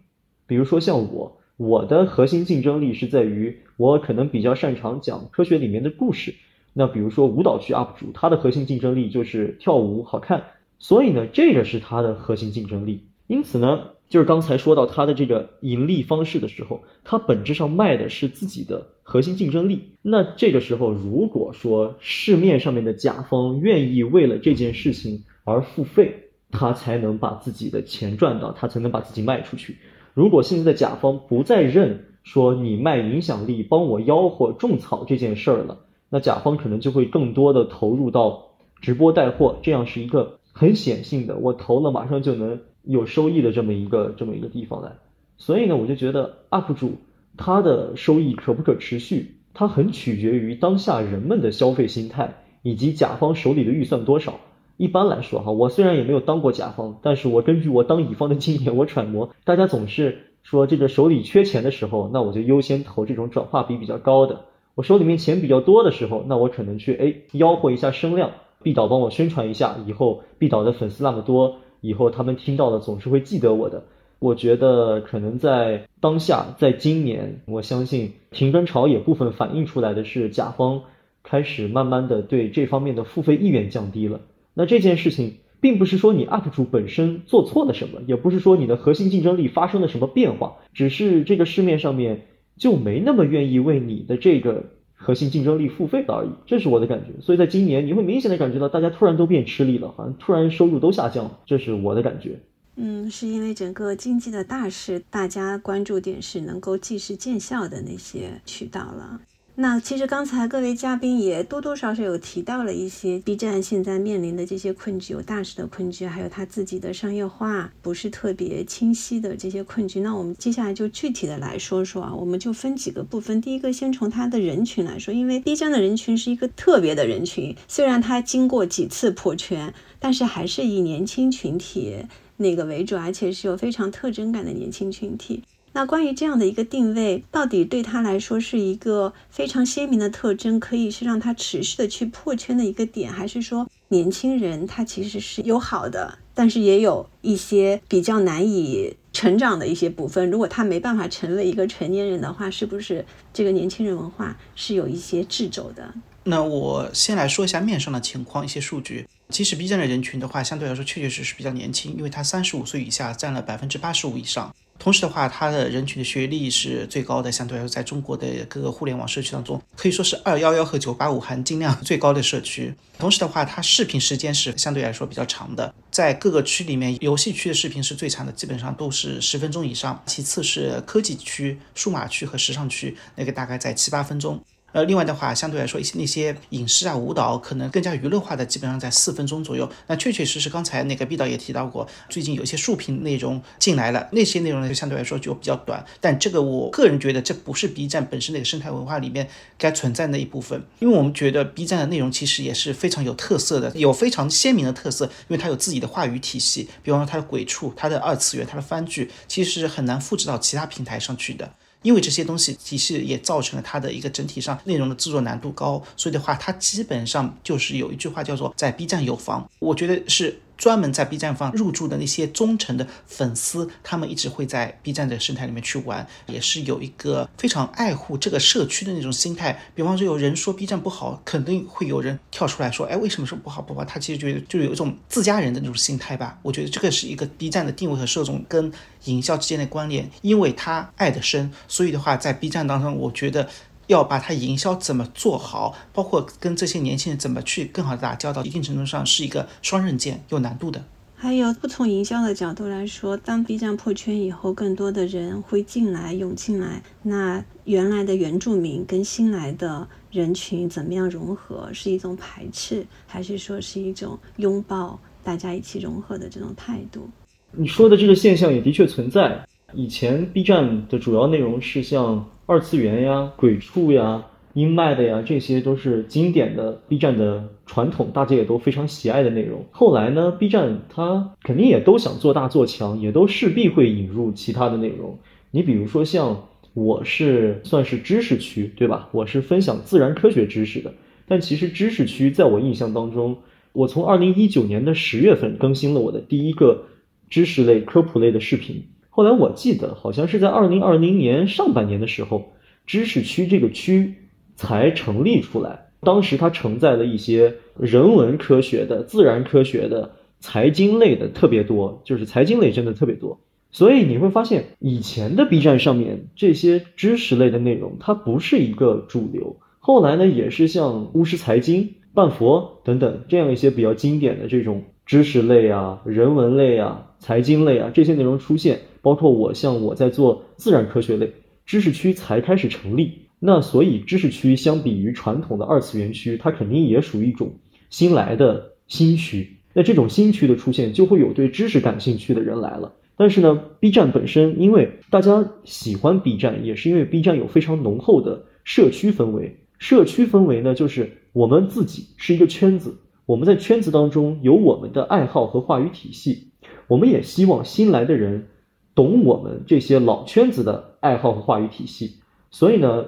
[0.48, 6.36] 比如说像我，我的核心竞争力是在于我可能比较擅长讲科学里面的故事。
[6.74, 10.44] 那比如说舞蹈区 UP 主，他的核心竞争力就是跳舞好看，
[10.80, 13.04] 所以呢，这个是他的核心竞争力。
[13.28, 19.92] 因此呢，就是刚才说到他的这个盈利方式的时候，他本质上卖的是自己的核心竞争力。
[20.02, 29.78] 那这个时候，如果说市面上面的甲方愿意为了这件事情而付费，他才能把自己的钱赚到，他才能把自己卖出去。
[30.14, 44.92] 如果现在的甲方不再认说你卖影响力帮我吆喝种草这件事儿了，那甲方可能就会更多的投入到直播带货，这样是一个很显性的，我投了马上就能有收益的这么一个这么一个地方来。
[45.38, 46.92] 所以呢，我就觉得 UP 主
[47.36, 54.40] 他的收益可不可持续，它很取决于当下人们的消费心态以及甲方手里的预算多少。
[54.78, 64.42] 一般来说哈，我虽然也没有当过甲方，但是我根据我当乙方的经验，我揣摩，大家总是说这个手里缺钱的时候，那我就优先投这种转化比比较高的。
[64.76, 68.32] 我手里面钱比较多的时候，那我可能去哎吆喝一下声量，
[68.64, 73.84] 毕导帮我宣传一下，以后毕导的粉丝那么多，以后他们听到了总是会记得我的。
[74.20, 80.82] 我觉得可能在当下，在今年，我相信停更潮也部分反映出来的是甲方
[81.24, 84.22] 开始慢慢的对这方面的付费意愿降低了。
[84.54, 97.22] 那这件事情并不是说你 UP 主本身做错了什么，也不是说你的核心竞争力发生了什么变化，只是这个市面上面就没那么愿意为你的这个核心竞争力付费了而已，这是我的感觉。
[97.22, 102.40] 所以在今年你会明显的感觉到大家突然都变吃力了，好像突然收入都下降了，这是我的感觉。
[102.76, 109.22] 嗯，是因为整个经济的大势，大家关注点是能够即时见效的那些渠道了。
[109.56, 120.00] 那其实刚才各位嘉宾也多多少少有提到了一些 B 站现在面临的这些困局，有大势的困局，还有它自己的商业化不是特别清晰的这些困局。
[120.00, 123.40] 那我们接下来就具体的来说说啊，我们就分几个部分。
[123.40, 131.96] 第一个，先从它的人群来说，因为 B 站的人群是一个特别的人群，虽然它经过几次破圈，但是还是以年轻群体
[132.38, 135.44] 那个为主，而且是有非常特征感的年轻群体。
[135.76, 150.30] 那关于这样的一个定位，到底对他来说是一个非常鲜明的特征，可以是让他持续的去破圈的一个点，还是说年轻人他其实是有好的，但是也有一些比较难以成长的一些部分。
[150.30, 155.92] 如果他没办法成为一个成年人的话，是不是这个年轻人文化是有一些掣肘的？
[156.26, 159.08] 那我先来说一下面上的情况，一些数据。
[159.34, 164.56] 其实 B 站的人群的话，相对来说确确实实比较年轻，因为他三十五岁以下占了百分之八十五以上。
[164.78, 172.74] 同时的话，他的人群的学历是最高的，相对来说，在中国的各个互联网社区当中，可以说是二幺幺和九八五含金量最高的社区。
[173.00, 180.00] 同时的话，它视频时间是相对来说比较长的，在各个区里面，游戏区的视频是最长的，基本上都是十分钟以上。
[180.06, 184.44] 其次是科技区、数码区和时尚区，那个大概在七八分钟。
[184.74, 189.72] 呃，另外的话，相对来说，一些那些影视啊、舞蹈可能更加娱乐化的，基本上在四分钟左右。
[189.88, 195.86] 那确确实实，刚才那个毕导也提到过，最近有一些竖屏内容进来了，那些内容呢就相对来说就比较短。
[196.02, 211.54] 但这个我个人觉得，这不是 B 站本身那个生态文化里面该存在的一部分，因为我们觉得 B 站的内容其实也是非常有特色的，有非常鲜明的特色，因为它有自己的话语体系，比方说它的鬼畜、它的二次元、它的番剧，其实很难复制到其他平台上去的。
[211.84, 220.40] 因为这些东西其实也造成了它的一个整体上内容的制作难度高，所以的话，它基本上就是有一句话叫做在 B 站有房，我觉得是。
[220.58, 229.60] 专门在 B 站方入驻的那些忠诚的粉丝，他们一直会在 B 站的生态里面去玩，也是有一个非常爱护这个社区的那种心态。
[229.76, 233.84] 比方说有人说 B 站不好，肯定会有人跳出来说，哎，为什么说不好不好？
[233.84, 236.38] 他其实觉得就有一种自家人的那种心态吧。
[236.42, 238.72] 我觉得这个是一个 B 站的定位和受众跟
[239.06, 243.50] 营销之间的关联，因为他爱的深，所以的话在 B 站当中，我觉得。
[243.88, 250.84] 要把它营销怎么做好，包括跟这些年轻人怎么去更好的打交道，一定程度上是一个双刃剑，有难度的。
[251.16, 261.70] 还有不从营销的角度来说，当 B 站破圈以后，更多的人会进来涌进来，那原来的原住民跟新来的人群怎么样融合？
[261.72, 267.10] 是一种排斥，还是说是一种拥抱，大家一起融合的这种态度？
[267.54, 269.46] 你说的这个现象也的确存在。
[269.74, 279.66] 以前 B 站的主要内容是像二次元呀、鬼畜呀、音麦的呀，这些都是经典的 B 站的传统，大家也都非常喜爱的内容。
[279.72, 285.18] 后来呢，B 站它肯定也都想做大做强，也都势必会引入其他的内容。
[285.52, 289.08] 你比如说像我是算是知识区，对吧？
[289.14, 290.94] 我是分享自然科学知识的，
[291.26, 293.38] 但其实知识区在我印象当中，
[293.72, 296.84] 我从二零一九年的十月份更新了我的第一个
[297.30, 298.84] 知识类、科普类的视频。
[299.16, 302.54] 后来我记得好像是在二零二零年上半年的时候，
[302.88, 304.16] 知识区这个区
[304.56, 305.92] 才成立出来。
[306.02, 313.40] 当时它承载了一些人文科学的、自然科学的、财经类的特别多，就是财经类真的特别多。
[313.70, 319.58] 所以你会发现，以前的 B 站上面这些知识类的内容，它不是一个主流。
[319.78, 328.80] 后来呢，也是像巫师财经、半佛等等这样一些比较经典的这种知识类啊、人文类啊、财经类啊这些内容出现。
[329.02, 331.34] 包括我像我在做自然科学类
[331.66, 337.56] 知识区才开始成立，那所以知识区相比于传统的二次元区，它肯定也属于一种
[337.90, 339.58] 新来的新区。
[339.74, 342.94] 那这种新区的出现，就会有对知识感兴趣的人来了。
[343.18, 349.58] 但是呢，B 站本身，因为大家喜欢 B 站，也是因为 B 站有非常浓厚的社区氛围。
[349.80, 356.50] 社区氛围呢，就是我们自己是一个圈子，我们在圈子当中有我们的爱好和话语体系，
[356.88, 358.48] 我们也希望新来的人。
[358.96, 362.18] 懂我们这些老圈子的爱好和话语体系，
[362.52, 363.06] 所以呢，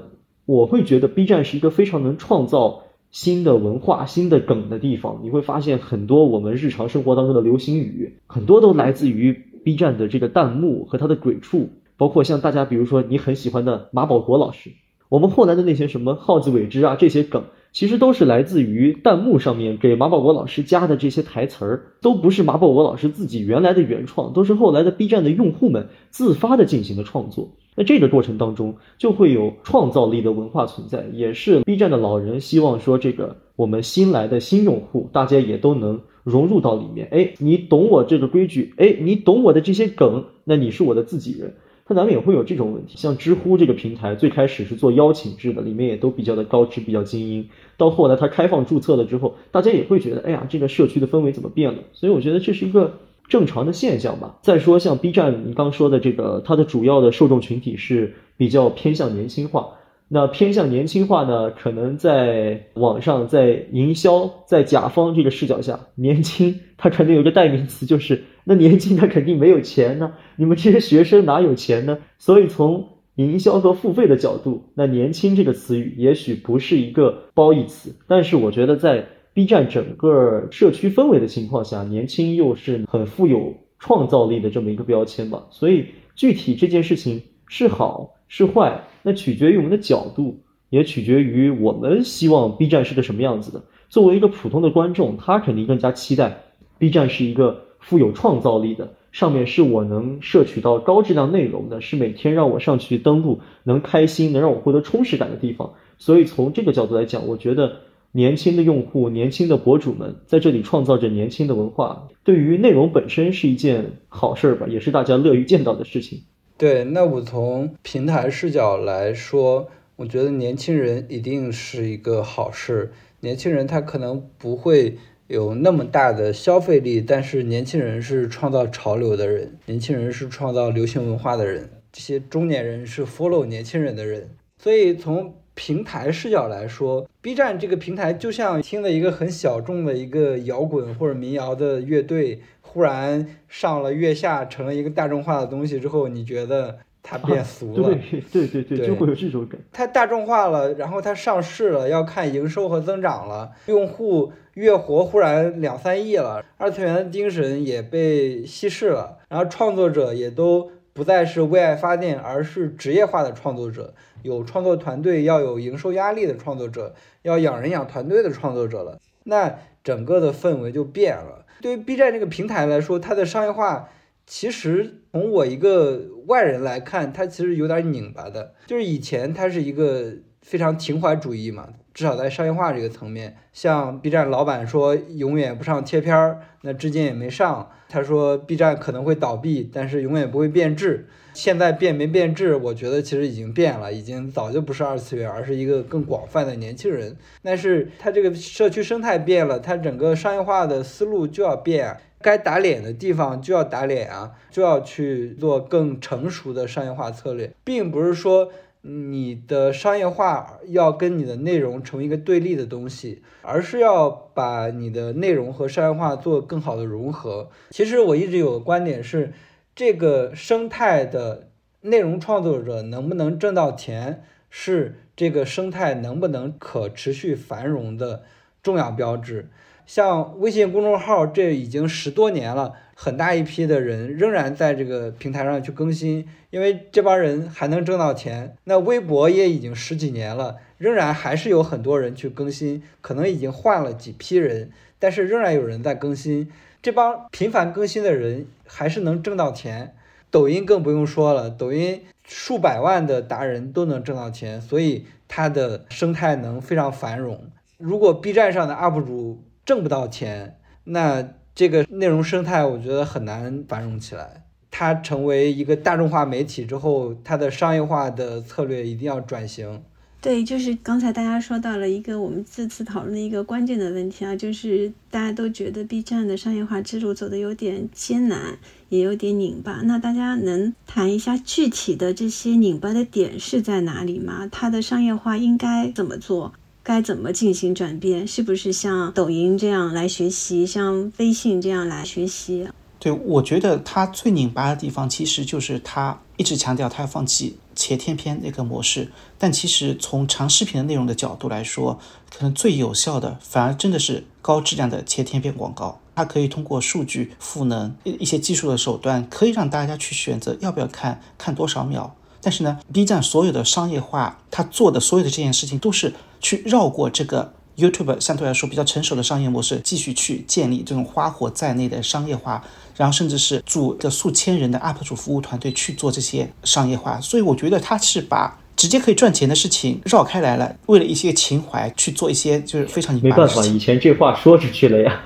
[0.48, 5.20] 我会觉得 B 站是一个非常能创造新的文化、新的梗的地方。
[5.22, 9.32] 你会发现很多我们日常生活当中的流行语，很多都来自于
[9.64, 14.72] B 站的这个弹幕和它的鬼畜，包括像大家比如说你很喜欢的马保国老师，
[15.08, 17.44] 我们后来的那些什么耗子尾汁啊这些梗。
[17.76, 27.50] 其实都是来自于弹幕上面给马保国老师加的这些台词儿，都不是马保国老师自己原来的原创，都是后来的 B 站的用户们自发的进行的创作。
[27.76, 37.10] 那这个过程当中就会有创造力的文化存在，也是 B 站的老人希望说，这个我们新来的新用户，大家也都能融入到里面。
[37.12, 41.54] 哎，你懂我这个规矩，哎，你懂我的这些梗，那你是我的自己人。
[41.88, 47.48] 它难免会有这种问题，像知乎这个平台最开始是做邀请制的，里面也都比较的高知，比较精英。
[47.78, 51.80] 到后来它开放注册了之后，大家也会觉得，哎呀，这个社区的氛围怎么变了？
[51.94, 52.94] 所以我觉得这是一个
[53.28, 54.38] 正常的现象吧。
[54.42, 59.70] 再说像 B 站，你刚说的这个，它的主要的受众群体是比较偏向年轻化。
[60.08, 61.50] 那偏向年轻化呢？
[61.50, 70.14] 可能在网上，在营销，在甲方这个视角下，年轻它肯定有个代名词，就是那年轻他肯定没有钱呢。
[70.36, 71.98] 你们这些学生哪有钱呢？
[72.20, 85.48] 所以从营销和付费的角度，那年轻这个词语也许不是一个褒义词，但是我觉得在 B 站整个社区氛围的情况下，年轻又是很富有创造力的这么一个标签吧。
[85.50, 88.84] 所以具体这件事情是好是坏？
[89.06, 90.42] 那取决于我们的角度，
[90.72, 93.64] 也取决于我们希望 B 站是个什么样子的。
[93.88, 96.42] 作为一个普通的观众，他肯定更加期待
[96.80, 105.74] B 站是一个富有创造力的，上面是我能摄取到高质量内容的，是每天让我上去登录能开心、能让我获得充实感的地方。
[106.00, 107.74] 所以从这个角度来讲，我觉得
[108.12, 116.24] 年轻的用户、年轻的博主们在这里创造着年轻的文化，对于内容本身是一件好事儿吧，也是大家乐于见到的事情。
[116.58, 122.94] 对，那我从平台视角来说，我觉得年轻人一定是一个好事。
[123.20, 124.98] 年轻人他可能不会
[125.28, 134.30] 有那么大的消费力，但是年轻人是创造潮流的人，年轻人是创造流行文化的人，这些中年人是 follow 年轻人的人。
[134.58, 142.42] 所以从平台视角来说，B 站这个平台就像听了一个很小众的一个摇滚或者民谣的乐队，
[142.76, 146.78] 忽然上了月下，成了一个大众化的东西之后，你觉得？
[147.08, 147.96] 它变俗了，
[148.32, 149.62] 对对对，就会有这种感。
[149.72, 153.52] 它大众化了，然后它上市了，要看营收和增长了。
[153.68, 168.98] 用户月活忽然两三亿了，二次元的精神也被稀释了，然后创作者也都不再是为爱发电，而是职业化的创作者，有创作团队，要有营收压力的创作者，要养人养团队的创作者了。
[169.26, 171.45] 那整个的氛围就变了。
[171.62, 173.90] 对于 B 站这个平台来说，它的商业化。
[174.28, 178.56] 其实从我一个外人来看，它其实有点拧巴的。
[178.66, 187.72] 就是以前它是一个非常情怀主义嘛，至少在商业化这个层面，像 B 站老板说永远不上贴片儿，那至今也没上。
[187.88, 191.08] 他说 B 站可能会倒闭，但是永远不会变质。
[191.34, 197.16] 现在变没变质，我觉得其实已经变了，已经早就不是二次元，而是一个更广泛的年轻人。
[197.42, 201.96] 但是它这个社区生态变了，它整个商业化的思路就要变。
[202.22, 208.50] 该打脸的地方就要打脸啊，就要去做更成熟的商业化策略，并不是说
[208.88, 217.50] 你的商业化要跟你的内容成为一个对立的东西，而是要把你的内容和商业化做更好的融合。
[217.72, 219.34] 其实我一直有个观点是，
[219.76, 221.50] 这个生态的
[221.82, 228.22] 内容创作者能不能挣到钱，是这个生态能不能可持续繁荣的
[228.62, 229.50] 重要标志。
[229.88, 238.56] 像微信公众号，这已经十多年了，很大一批的人仍然在这个平台上去更新，因为这帮人还能挣到钱。
[238.64, 246.50] 那微博也已经十几年了，仍然还是有很多人去更新，可能已经换了几批人，但是仍然有人在更新。
[246.82, 249.94] 这帮频繁更新的人还是能挣到钱。
[250.32, 257.42] 抖音更不用说了，抖音数百万的达人都能挣到钱，所以它的生态能非常繁荣。
[257.78, 264.44] 如果 B 站上的 UP 主，挣不到钱，那这个内容生态我觉得很难繁荣起来。
[264.70, 269.82] 它成为一个大众化媒体之后，它的商业化的策略一定要转型。
[270.20, 278.58] 对，就是刚才大家说到了一个我们这次讨论的一个关键的问题啊，就是大家都觉得 B 站的商业化之路走的有点艰难，
[278.90, 279.82] 也有点拧巴。
[279.84, 284.50] 那大家能谈一下具体的这些拧巴的点是在哪里吗？
[284.52, 286.54] 它的商业化应该怎么做？
[286.86, 288.28] 该怎么进行转变？
[288.28, 292.68] 是不是像抖音这样来学习，像微信这样来学习？
[293.00, 299.12] 对，我觉得它最拧巴的地方，其实就是它一直强调它要放弃切片片那个模式。
[299.40, 306.00] 但其实从长视频的内容的角度来说，可能最有效的反而真的是高质量的切片片广告。
[306.14, 312.16] 它可以通过数据赋能一些技术的手段，可以让大家去选择要不要看，看多少秒。
[312.42, 322.64] 但是呢，B 站所有的商业化，它做的所有的这件事情都是去绕过这个 YouTube 相对来说比较成熟的商业模式，继续去建立这种花火在内的商业化，
[322.96, 327.20] 然后甚至是组的数千人的 UP 主服务团队去做这些商业化。
[327.20, 335.24] 所以我觉得他是把直接可以赚钱的事情绕开来了，为了一些情怀去做一些就是非常没办法，以前这话说出去了呀。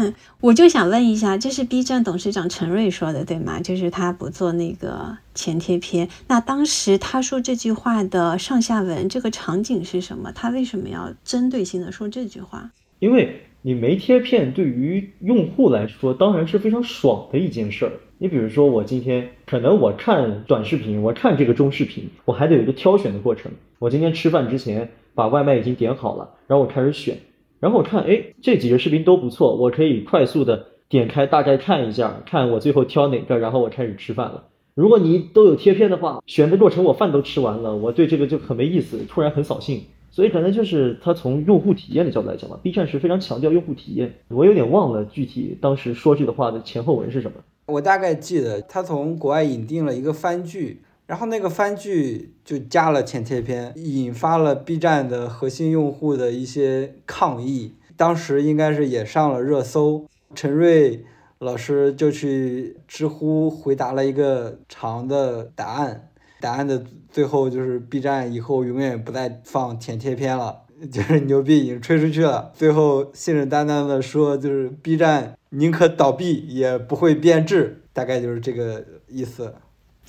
[0.00, 3.58] 嗯，我就想问一下，这是 B 站董事长陈瑞说的，对吗？
[3.60, 6.08] 就是他不做那个前贴片。
[6.28, 10.30] 那当时他说这句话的上下文，这个场景是什么？
[10.32, 12.70] 他为什么要针对性的说这句话？
[13.00, 17.92] 因为你没贴片，对于用户来说当然是非常爽的一件事儿。
[18.18, 23.50] 你比如说，我今天可能我看短视频，我看这个中视频，我还得有一个挑选的过程。
[23.80, 27.18] 我今天吃饭之前把外卖已经点好了，然后我开始选。
[27.60, 34.44] 然后我看，哎，这几个视频都不错，我可以快速的点开，大概看一下，看我最后挑哪个，然后我开始吃饭了。
[34.74, 39.82] 如果你都有贴片的话，选的过程我饭都吃完了，我对这个就很没意思，突然很扫兴。
[40.10, 44.14] 所以可能就是他从用户体验的角度来讲吧，B 站是非常强调用户体验。
[44.28, 47.36] 我有点忘了具体当时说这个话的前后文是什么。
[47.66, 50.80] 我大概记得他从国外引进了一个番剧。
[51.08, 57.76] 然后那个番剧就加了前贴片，引发了 B 站的核心用户的一些抗议。
[57.96, 60.04] 当时应该是也上了热搜，
[60.34, 61.06] 陈瑞
[61.38, 70.58] 老师就去知乎回答了一个长的答案，答案的最后就是 B 站以后永远不再放前贴片了，
[70.92, 72.52] 就是牛逼已经吹出去了。
[72.54, 79.54] 最后信誓旦旦的说，就是 B 站宁可倒闭也不会变质，大概就是这个意思。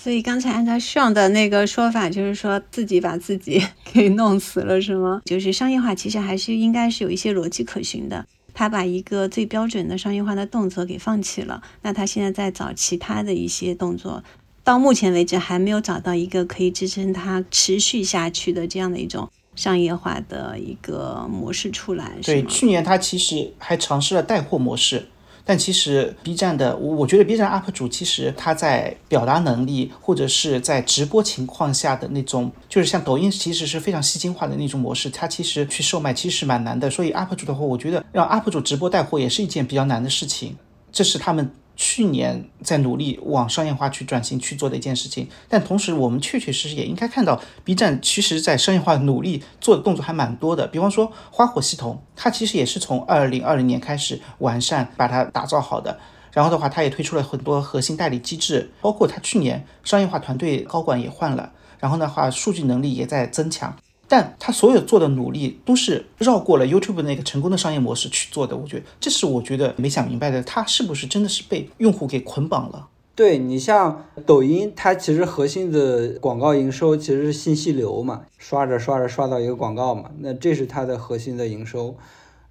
[0.02, 5.22] 所以刚才按照 Sean 的那个说法，就是说自己把自己 给弄死了，是吗？
[5.26, 8.26] 就是商业化其实还是应该是有一些逻辑可循的。
[8.54, 14.24] 他把一个最标准的商业化的动作给放弃了，那他现在在找其他的一些动作，
[14.64, 22.14] 到目前为止还没有找到一个可以支撑他持续下去的这样的一种商业化的一个模式出来。
[22.24, 25.06] 对，去年他其实还尝试了带货模式。
[25.46, 36.90] 但其实 B 站的，我我觉得 B 站 UP 主其实他在表达能力或者是在直播情况下的那种，就是像抖音其实是非常吸金化的那种模式，他其实去售卖其实是蛮难的。
[36.90, 40.56] 所以 UP 主的话，我觉得让 UP 主直播带货也是一件比较难的事情，
[40.92, 41.50] 这是他们。
[41.82, 50.68] 去年在努力往商业化去转型去做的一件事情，但同时我们确确实实也应该看到，B 站其实在商业化努力做的动作还蛮多的。
[50.68, 55.98] 比方说花火系统，它其实也是从二零二零年开始完善把它打造好的。
[56.34, 63.74] 然后的话，它也推出了很多核心代理机制，包括它去年商业化团队高管也换了，然后的话数据能力也在增强。
[64.10, 72.88] 但他所有做的努力都是绕过了 YouTube 那个成功的商业模式去做的，我觉得这是我觉得没想明白的，他是不是真的是被用户给捆绑了？
[73.16, 81.98] 对你像抖音，它其实核心的广告营收其实是信息流嘛，刷着刷着刷到一个广告嘛，那这是它的核心的营收。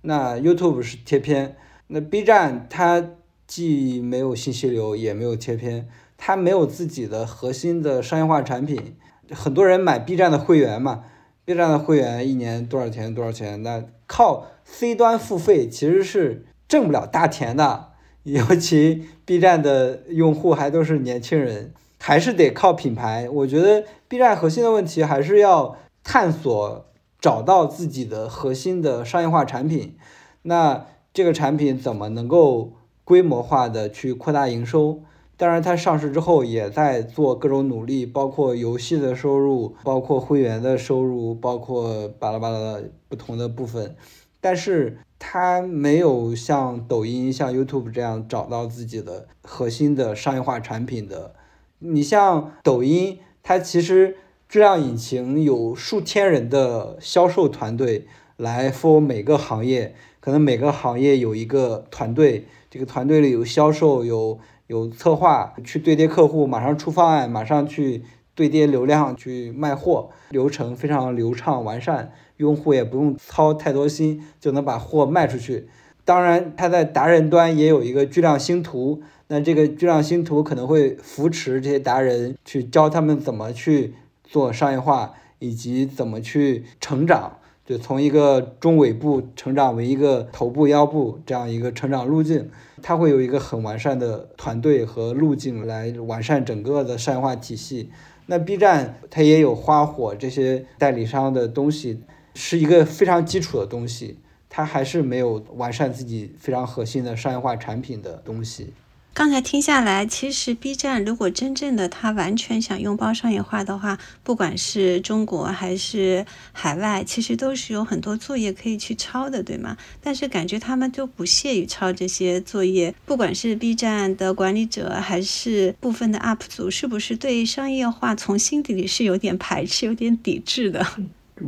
[0.02, 1.56] 那 YouTube 是贴片，
[1.86, 3.02] 那 B 站它
[3.46, 8.94] 既没有信息流，也没有贴片，它没有自己的核心的商业化产品，
[9.32, 11.04] 很多人买 B 站的会员嘛。
[11.48, 13.14] B 站的会员一年多少钱？
[13.14, 13.62] 多少钱？
[13.62, 17.92] 那靠 C 端付费其实是挣不了大钱的，
[18.24, 23.30] 尤其 B 站的用户还都是年轻人，还是得靠品牌。
[23.30, 26.84] 我觉得 B 站核心的问题还是要探索
[27.18, 29.96] 找到自己的核心的商业化产品。
[30.42, 30.84] 那
[31.14, 32.74] 这个产品怎么能够
[33.04, 35.00] 规模化的去扩大营收？
[35.38, 43.94] 当然，它上市之后也在做各种努力，包括游戏的收入，包括会员的收入，包括巴拉巴拉的不同的部分。
[44.40, 51.36] 但是它没有像抖音、像 YouTube 这样找到自己的核心的商业化产品的。
[51.78, 54.16] 你像抖音，它其实
[54.48, 64.40] 质量引擎有数千人的销售团队来 for 每个行业，可能每个行业有一个团队，这个团队里有销售有。
[64.68, 68.04] 有策划去对接客户，马上出方案，马上去
[68.34, 75.68] 对接流量去卖货，流程非常流畅完善，用户也不用操太多心就能把货卖出去。
[76.04, 92.50] 当然，它在达人端也有一个巨量星图，那这个巨量星图可能会扶持这些达人，去教他们怎么去做商业化，以及怎么去成长，就从一个中尾部成长为一个头部腰部这样一个成长路径。
[92.82, 97.90] 它会有一个很完善的团队和路径来完善整个的商业化体系。
[98.26, 102.00] 那 B 站它也有花火这些代理商的东西，
[102.34, 104.18] 是一个非常基础的东西，
[104.48, 108.72] 它还是没有完善自己非常核心的商业化产品的东西。
[109.14, 119.76] 刚才听下来，其实 B 站如果真正的它完全想拥抱商业化的话，不管是中国还是海外，其实都是有很多作业可以去抄的，对吗？
[120.00, 130.86] 但是感觉他们都不屑于抄这些作业，不管是 B 站的管理者还是部分的 UP 主，是不是对商业化从心底里是有点排斥、有点抵制的？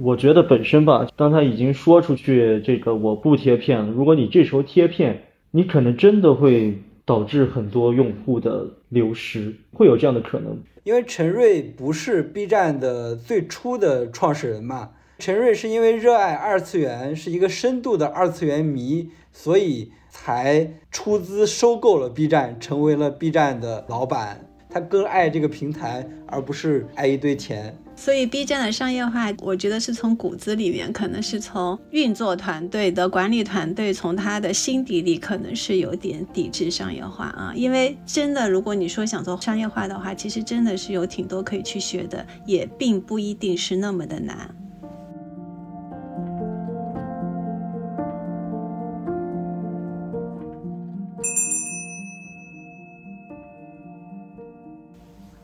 [0.03, 6.83] 我觉得本身吧，当他已经说出去这个我不贴片了，如果你这时候贴片，你可能真的会。
[7.11, 10.57] 导致很多用户的流失，会有这样的可能。
[10.85, 24.47] 因为陈瑞不是 B 站的最初的创始人嘛，陈瑞是因为热爱二次元，是一个深度的二次元迷，所以才出资收购了 B 站，成为了 B 站的老板。
[24.69, 27.77] 他更爱这个平台，而不是爱一堆钱。
[28.01, 37.53] 所以 B 站的商业化，我觉得是从骨子里面，可能是从运作团队的管理团队，从他的心底里，可能是有点抵制商业化啊。
[37.55, 44.49] 因为真的，如果你说想做商业化的话，其实真的是有挺多可以去学的，也并不一定是那么的难。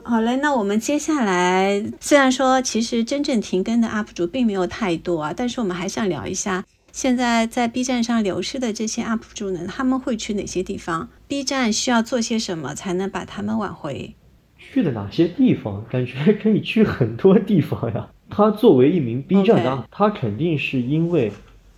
[0.09, 14.15] 好嘞，那我们接下来虽然说其实真正停更的 UP 主并没有太多啊，但是我们还想聊一下现在在 B 站上流失的这些 UP 主呢，他们会去哪些地方？B 站需要做些什么才能把他们挽回？
[14.57, 15.85] 去了哪些地方？
[15.91, 18.09] 感觉可以去很多地方呀。
[18.31, 21.33] 他作为一名 B 站的，他肯定是因为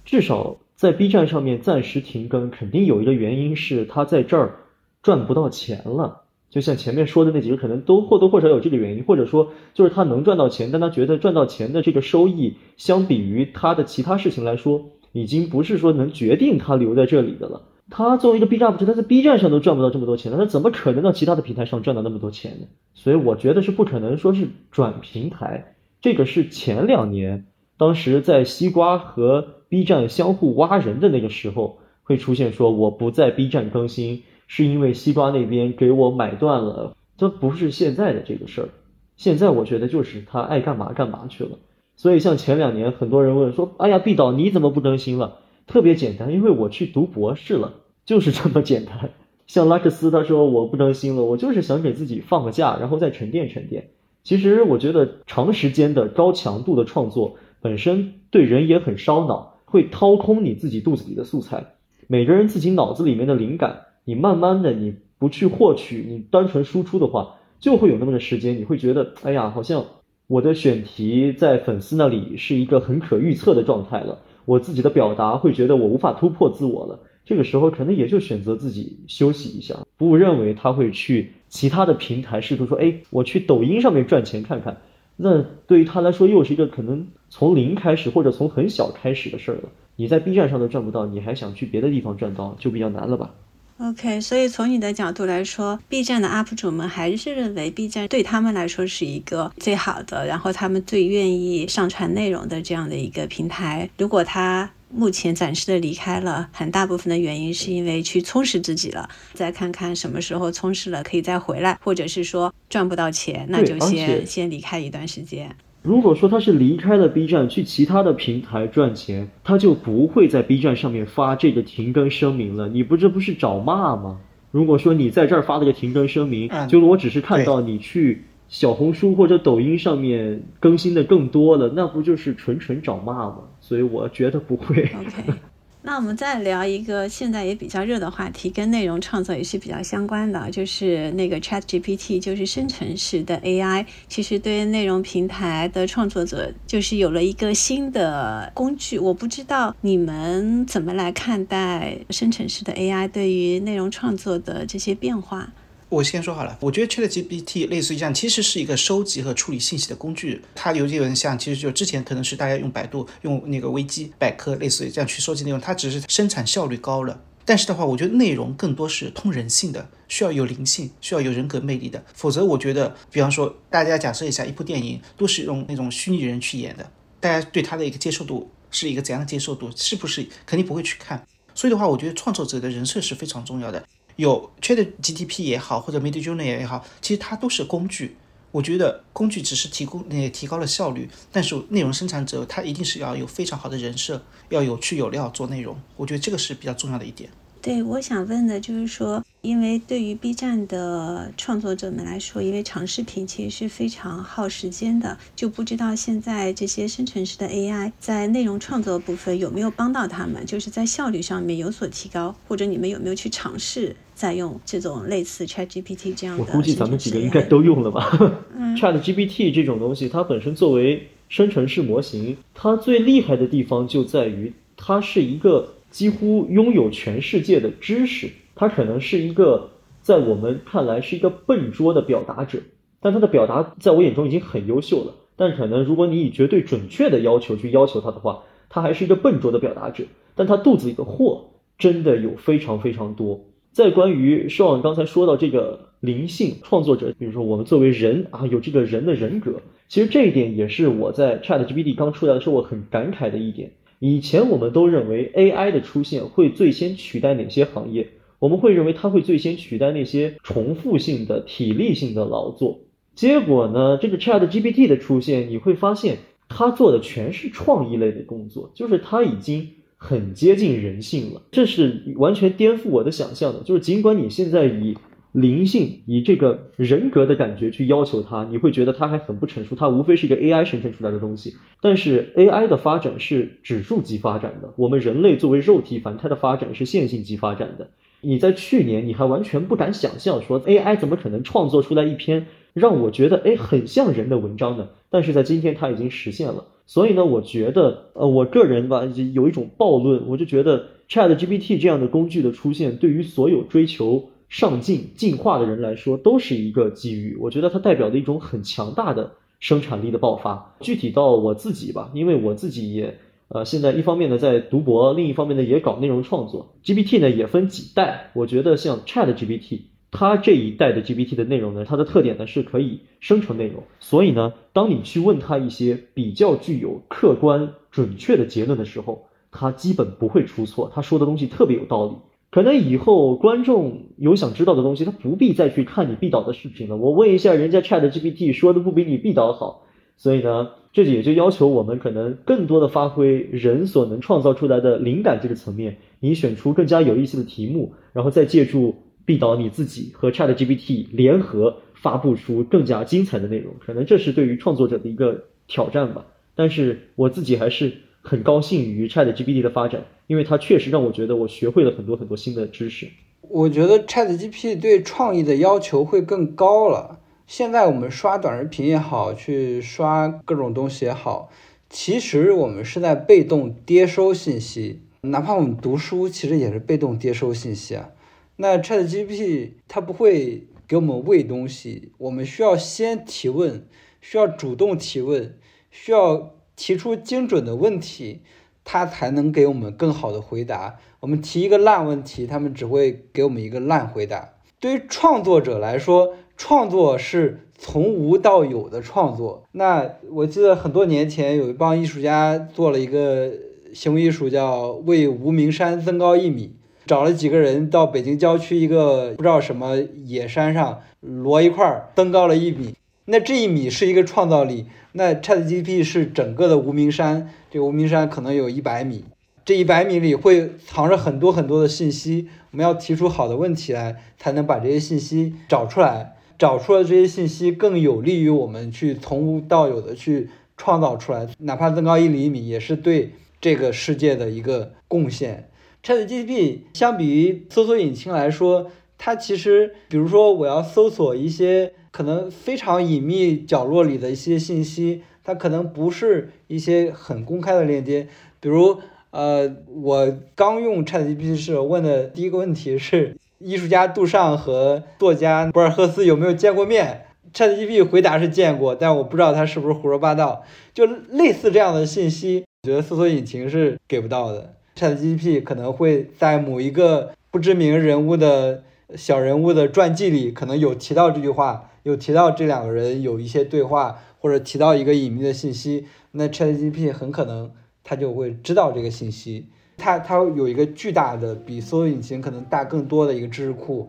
[0.04, 4.56] 至少在 B 站上面暂时停更，肯定有一个原因是他在这儿
[5.02, 6.24] 赚不到钱了。
[6.50, 17.62] 就像前面说的那几个，可能都或多或少有这个原因，或者说就是他能赚到钱，但他觉得赚到钱的这个收益，相比于他的其他事情来说，已经不是说能决定他留在这里的了。
[17.90, 22.66] 他作为一个 B 站 UP 主，他在 B 站上都赚不到这么多钱，那他怎么可能到其他的平台上赚到那么多钱呢？
[22.94, 27.46] 所以我觉得是不可能说是转平台，这个是前两年
[27.78, 38.68] 当时在西瓜和 B 站相互挖人的那个时候会出现说我不在 B 站更新，是因为西瓜那边给我买断了，这不是现在的这个事儿。
[39.16, 41.50] 现在我觉得就是他爱干嘛干嘛去了。
[41.94, 45.38] 所以像前两年很多人问说，哎呀毕导你怎么不更新了？
[45.66, 47.74] 特别简单，因为我去读博士了，
[48.04, 49.10] 就是这么简单。
[49.46, 53.90] 像拉克斯他说我不更新了，我就是想给自己放个假，然后再沉淀沉淀。
[54.22, 61.74] 其实我觉得长时间的高强度的创作本身对人也很烧脑，会掏空你自己肚子里的素材。
[62.06, 69.84] 每个人自己脑子里面的灵感，你慢慢的你不去获取，你单纯输出的话，就会有那么个时间，你会觉得哎呀，好像
[70.26, 74.20] 我的选题在粉丝那里是一个很可预测的状态了。
[74.46, 84.78] 我自己的表达会觉得我无法突破自我了，这个时候可能也就选择自己休息一下，不认为他会去其他的平台试图说，哎，我去抖音上面赚钱看看，
[85.16, 89.64] 那对于他来说又是一个可能从零开始或者从很小开始的事儿了。
[89.96, 93.34] 你在 B 站上都赚不到，你还想去别的地方赚到，就比较难了吧。
[93.80, 103.88] OK，所以从你的角度来说，B 站的 UP 主们还是认为 B 站对他们来说是一个最好的，然后他们最愿意上传内容的这样的一个平台。
[103.96, 115.54] 如果他目前暂时的离开了，很大部分的原因是因为去充实自己了，再看看什么时候充实了可以再回来，或者是说赚不到钱，那就先先离开一段时间。
[115.82, 122.68] 如果说他是离开了 B 站去其他的平台赚钱，他就不会在 B 站上面发这个停更声明了。
[122.68, 124.18] 你不这不是找骂吗？
[124.50, 133.38] 如果说你在这儿发了个停更声明，就我只是看到你去小红书或者抖音上面更新的更多了，那不就是纯纯找骂吗？
[133.60, 134.88] 所以我觉得不会。
[135.82, 143.86] 那我们再聊一个现在也比较热的话题，跟内容创作也是比较相关的，就是那个 Chat GPT，就是生成式的 AI。
[144.08, 148.98] 其实对内容平台的创作者，就是有了一个新的工具。
[148.98, 155.52] 我不知道你们怎么来看待生成式的 AI 对于内容创作的这些变化。
[155.90, 160.42] 我先说好了，我觉得 ChatGPT 类似于这样，其实是一个收集和处理信息的工具。
[160.54, 165.58] 它有点像，其实就之前可能是大家用百度、用那个维基百科，类似于这样去收集内容。
[165.58, 172.04] 它只是生产效率高了，但是的话，我觉得内容更多是通人性的，需要有灵性，需要有人格魅力的。
[172.12, 179.70] 否则，我觉得，比方说，大家假设一下，一部电影都是用那种虚拟人去演的，大家对他的一个接受度是一个怎样的接受度？
[179.74, 181.26] 是不是肯定不会去看？
[181.54, 183.82] 所以的话，我觉得创作者的人设是非常重要的。
[184.18, 188.16] 有 Chat GTP 也好，或者 Midjourney 也好，其实它都是工具。
[188.50, 195.80] 我觉得工具只是提供那提高了效率，但是内容生产者他一定是要有非常好的人设，要有趣有料做内容。
[195.96, 197.30] 我觉得这个是比较重要的一点。
[197.62, 216.44] 对，我想问的就是说，因为对于 B 站的创作者们来说，因为长视频其实是非常耗时间的，就不知道现在这些生成式的 AI 在内容创作部分有没有帮到他们，就是在效率上面有所提高，或者你们有没有去尝试在用这种类似 ChatGPT 这样的？
[216.44, 218.10] 我估计咱们几个应该都用了吧。
[218.76, 225.74] ChatGPT 这种东西，它本身作为生成式模型，它最厉害的地方就在于它是一个。
[225.90, 228.28] 几乎拥有全世界的知识，
[228.58, 229.70] 他可能是一个
[230.02, 232.58] 在我们看来是一个笨拙的表达者，
[233.00, 235.14] 但他的表达在我眼中已经很优秀了。
[235.36, 240.04] 但可能如果你以绝对准确的要求去要求他的话，他还是一个笨拙的表达者。
[240.34, 243.44] 但他肚子里的货真的有非常非常多。
[243.70, 253.72] 在关于寿望刚才说到这个灵性创作者，比如说我们作为人啊，有这个人的人格，其实这一点也是我在 ChatGPT 刚出来的时候我很感慨的一点。
[254.00, 258.08] 以前我们都认为 AI 的出现会最先取代哪些行业？
[258.38, 262.80] 我们会认为它会最先取代那些重复性的、体力性的劳作。
[263.14, 266.18] 结果呢，这个 ChatGPT 的出现，你会发现
[266.48, 271.42] 它做的全是创意类的工作，就是它已经很接近人性了。
[271.50, 273.60] 这是完全颠覆我的想象的。
[273.64, 274.96] 就是尽管你现在以
[275.32, 281.54] 灵性以这个人格的感觉去要求它，你会觉得它还很不成熟，它无非是一个 AI 生成出来的东西。
[281.80, 287.90] 但是 AI 的发展是指数级发展的，我们人类作为肉体凡胎的发展是线性级发展的。
[288.20, 294.88] 你在去年你还完全不敢想象说 AI 怎么可能创作出来一篇让我觉得哎很像人的文章呢？
[295.10, 296.64] 但是在今天它已经实现了。
[296.86, 299.04] 所以呢，我觉得呃我个人吧
[299.34, 307.36] 有一种暴论，我就觉得 ChatGPT 这样的工具的出现，对于所有追求上进进化的人来说，都是一个机遇。
[307.40, 310.74] 我觉得它代表的一种很强大的生产力的爆发。
[310.80, 313.18] 具体到我自己吧，因为我自己也
[313.48, 316.74] 呃现在一方面呢在读博，另一方面呢也搞内容创作。
[316.84, 319.80] GPT 呢也分几代，我觉得像 Chat GPT，
[320.10, 332.16] 它这一代的 GPT 的内容呢，它的特点呢是可以生成内容，所以呢，当你去问它一些比较具有客观准确的结论的时候，它基本不会出错，他说的东西特别有道理。
[332.50, 336.96] 可能以后观众有想知道的东西，他不必再去看你毕导的视频了。
[336.96, 339.84] 我问一下人家 Chat GPT 说的不比你毕导好，
[340.18, 353.72] 所以呢，这也就要求我们可能更多的发挥人所能创造出来的灵感这个层面，你选出更加有意思的题目，然后再借助毕导你自己和 Chat GPT 联合发布出更加精彩的内容。
[353.80, 356.26] 可能这是对于创作者的一个挑战吧。
[356.54, 357.92] 但是我自己还是。
[358.20, 363.08] 很高兴于 Chat GPT 的发展，因为它确实让我觉得我学会了很多很多新的知识。
[363.48, 367.20] 我觉得 Chat GPT 对创意的要求会更高了。
[367.48, 371.50] 现在我们刷短视频也好，去刷各种东西也好，
[371.88, 375.00] 其实我们是在被动接收信息。
[375.22, 378.10] 哪怕我们读书，其实也是被动接收信息啊。
[378.56, 383.84] 那 Chat GPT 它不会给我们喂东西，我们需要先提问，
[384.20, 385.58] 需要主动提问，
[385.90, 386.54] 需要。
[386.80, 388.40] 提出精准的问题，
[388.84, 391.00] 它才能给我们更好的回答。
[391.18, 394.50] 我们提一个烂问题，他们只会给我们一个烂回答。
[394.78, 399.62] 对于创作者来说，创作是从无到有的创作。
[399.72, 403.50] 那我记得很多年前有一帮艺术家做了一个
[403.94, 406.74] 行为艺术，叫为无名山增高一米，
[407.06, 409.96] 找了几个人到北京郊区一个不知道什么
[410.26, 412.94] 野山上摞一块儿，增高了一米。
[413.26, 414.86] 那这一米是一个创造力。
[415.12, 419.24] 那 ChatGPT 是整个的无名山，这个无名山可能有一百米，
[419.64, 435.70] 这一百米里会藏着很多很多的信息，我们要提出好的问题来，才能把这些信息找出来，找出了这些信息更有利于我们去从无到有的去创造出来，哪怕增高一厘米，也是对这个世界的一个贡献。
[436.02, 441.94] ChatGPT 相比于搜索引擎来说，它其实，比如说我要搜索一些。
[442.10, 448.26] 可能非常隐秘角落里的一些信息，它可能不是一些很公开的链接。
[448.58, 448.98] 比如，
[449.30, 460.62] 呃，我刚用 ChatGPT 时问的第一个问题是：艺术家杜尚和作家博尔赫斯有没有见过面？ChatGPT 回答是见过，但我不知道他是不是胡说八道。
[460.94, 464.74] 就类似这样的信息，我觉得搜索引擎是给不到的。
[464.94, 468.84] ChatGPT 可能会在某一个不知名人物的
[469.16, 471.90] 小人物的传记里，可能有提到这句话。
[472.04, 477.72] 有提到这两个人有一些对话，或者提到一个隐秘的信息，那 ChatGPT 很可能
[478.04, 479.66] 他就会知道这个信息。
[479.98, 484.08] 它它有一个巨大的比搜索引擎可能大更多的一个知识库，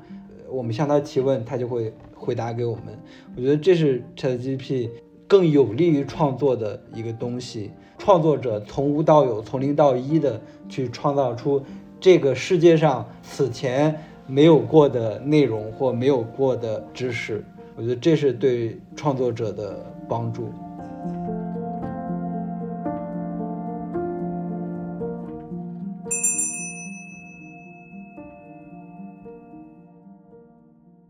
[0.49, 2.85] 我们向它提问，它就会回答给我们。
[3.35, 4.91] 我觉得这是 ChatGPT
[5.27, 7.71] 更有利于创作的一个东西。
[7.97, 11.61] 创作者从无到有，从零到一的去创造出
[11.99, 17.43] 这个世界上此前没有过的内容或没有过的知识。
[17.75, 20.49] 我觉得这是对创作者的帮助。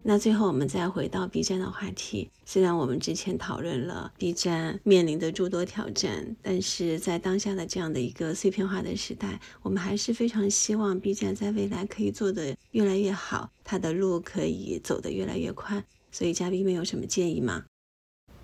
[0.09, 2.31] 那最后我们再回到 B 站的话题。
[2.43, 15.85] 虽然我们之前讨论了 B 站面临的诸多挑战，但是在当下的这样的一个碎片化的时代，我们还是非常希望 B 站在未来可以做得越来越好，它的路可以走得越来越宽。
[16.11, 17.65] 所以嘉宾们有什么建议吗？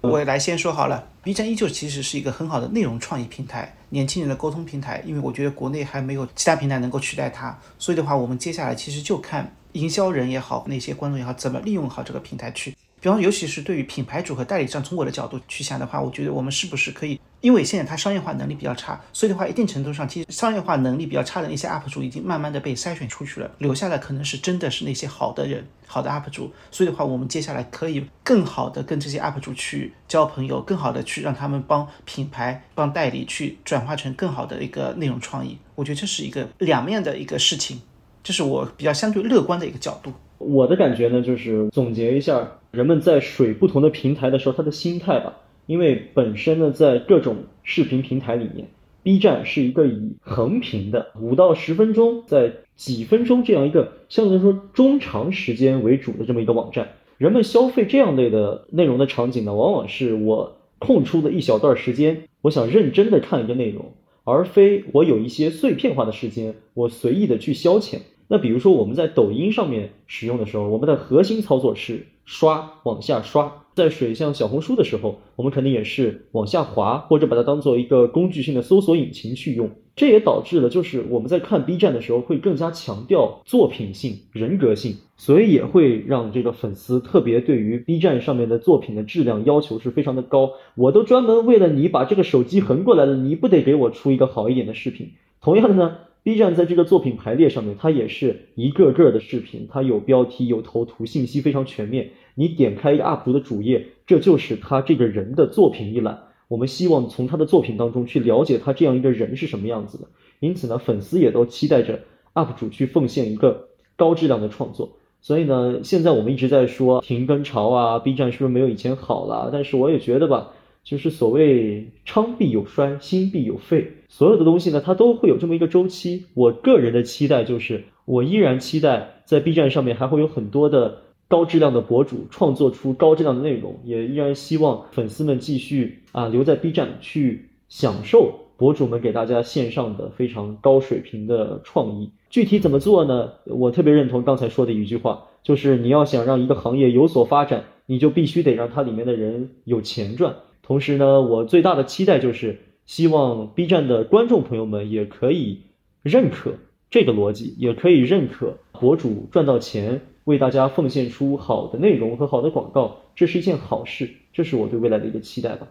[0.10, 5.04] 我来先说好了，B 站依旧其实是一个很好的内容创意平台，年轻人的沟通平台。
[5.06, 12.76] 因为我觉得国内还没有其他平台能够取代它，所以的话，我们接下来其实就看营销人也好，那些观众也好，怎么利用好这个平台去。
[13.06, 26.52] 比方，尤其是对于品牌主和代理商，从我的角度去想的话，我觉得我们是不是可以，因为现在它商业化能力比较差，所以的话，一定程度上，其实商业化能力比较差的那些 UP 主已经慢慢的被筛选出去了，留下来可能是真的是那些好的人，好的 UP 主。
[26.72, 35.60] 所以的话，我们接下来可以更好的跟这些 UP 主去交朋友，更好的去让他们帮品牌、帮代理去转化成更好的一个内容创意。
[35.76, 37.80] 我觉得这是一个两面的一个事情，
[38.24, 40.12] 这是我比较相对乐观的一个角度。
[40.46, 45.38] 我的感觉呢，就是总结一下，人们在水不同的平台的时候，他的心态吧。
[45.66, 48.68] 因为本身呢，在各种视频平台里面
[49.02, 56.90] ，B 站是一个以横屏的五到十分钟，在几分钟这样一个相对来说中长时间为主的这么一个网站。
[57.18, 63.94] 人们消费这样类的内容的场景呢，往往是我空出的一小段时间，我想认真的看一个内容，
[64.24, 68.00] 而非我有一些碎片化的时间，我随意的去消遣。
[68.28, 73.62] 那比如说我们在抖音上面使用的时候，我们的核心操作是刷往下刷。
[73.76, 79.70] 在水像小红书的时候，我们肯定也是往下滑，或者把它当做一个工具性的搜索引擎去用。
[79.98, 90.52] 这也导致了，就是我们在看 B 站的时候会更加强调作品性、人格性，所以也会让这个粉丝特别对于 B 站上面的作品的质量要求是非常的高。
[90.76, 95.12] 我都专门为了你把这个手机横过来了，你不得给我出一个好一点的视频？
[95.42, 95.98] 同样的呢。
[96.26, 102.14] B 站在这个作品排列上面，它也是一个个的视频，它有标题、有头图，信息非常全面。
[102.34, 106.24] 你点开一个 UP 主的主页，这就是他这个人的作品一览。
[106.48, 110.08] 我们希望从他的作品当中去了解他这样一个人是什么样子的。
[110.40, 112.00] 因此呢，粉丝也都期待着
[112.34, 114.98] UP 主去奉献一个高质量的创作。
[115.22, 119.52] 所以呢，现在我们一直在说停更潮啊，B 站是不是没有以前好了？
[119.54, 120.54] 但是我也觉得吧。
[120.86, 126.26] 就是所谓昌必有衰，兴必有废，所有的东西呢，它都会有这么一个周期。
[126.36, 142.12] 我个人的期待就是，我依然期待在 B 站上面还会有很多的高质量的博主创作出高质量的内容，也依然希望粉丝们继续啊留在 B 站去享受博主们给大家线上的非常高水平的创意。
[142.30, 143.32] 具体怎么做呢？
[143.46, 150.36] 我特别认同刚才说的一句话，就是你要想让一个行业有所发展，你就必须得让它里面的人有钱赚。
[150.68, 155.66] 同时呢，我最大的期待就是希望 B 站的观众朋友们也可以
[156.02, 156.56] 认可
[156.90, 165.68] 这个逻辑，也可以认可博主赚到钱，为大家奉献出好的内容和好的广告，这是一件好事，这是我对未来的一个期待吧。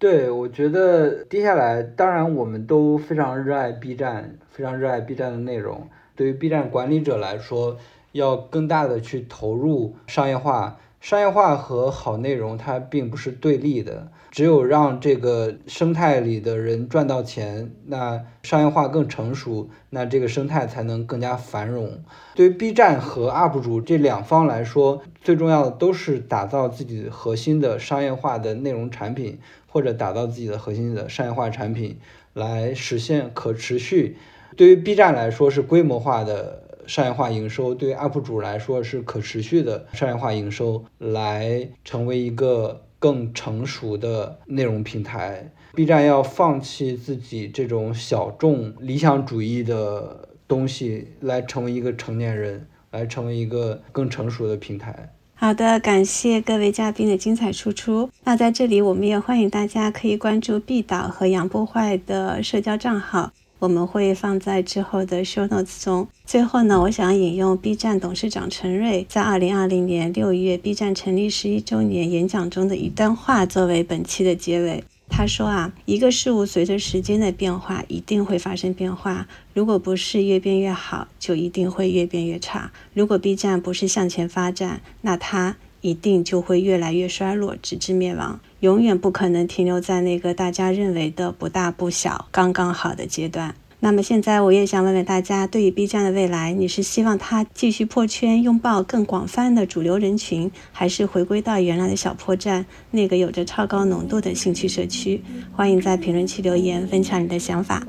[0.00, 5.88] 对，我觉得接下来，当然我们都非常热爱 B 站，非常热爱 B 站的内容。
[6.16, 7.76] 对于 B 站管理者来说，
[8.10, 10.80] 要更大的去投入商业化。
[10.98, 22.02] 商业化和好内容它并不是对立的，只有让这个生态里的人赚到钱，那商业化更成熟，那这个生态才能更加繁荣。
[22.34, 31.96] 对于 B 站和 UP 主这两方来说，最重要的都是打造自己核心的商业化的内容产品，或者打造自己的核心的商业化产品，
[32.34, 34.18] 来实现可持续。
[34.54, 36.64] 对于 B 站来说，是规模化的。
[36.86, 45.50] 商业化营收对于 UP 主来说是可持续的商业化营收，来成为一个更成熟的内容平台。
[45.74, 55.12] B 站要放弃自己这种小众理想主义的东西，来成为一个成年人，来成为一个更成熟的平台。
[55.34, 58.08] 好的，感谢各位嘉宾的精彩输出。
[58.24, 63.32] 那在这里，我们也欢迎大家可以关注毕导和杨波坏的社交账号。
[63.66, 66.06] 我们会放在之后的 show notes 中。
[66.24, 74.84] 最后呢，我想引用 B 站董事长陈瑞在2020年6月 B 站成立十一周年演讲中的一段话作为本期的结尾。
[75.08, 79.26] 他说啊，一个事物随着时间的变化，一定会发生变化。
[79.52, 82.70] 如果不是越变越好，就一定会越变越差。
[82.94, 88.38] 如果 B 站不是向前发展，那它一定就会越来越衰落，直至灭亡。
[88.60, 93.54] 永远不可能停留在那个大家认为的不大不小、刚刚好的阶段。
[93.78, 105.22] 那么现在，我也想问问大家，对于 B 站的未来，你是希望它继续破圈，拥抱更广泛的主流人群，还是回归到原来的小破站，那个有着超高浓度的兴趣社区？
[105.52, 107.86] 欢迎在评论区留言，分享你的想法。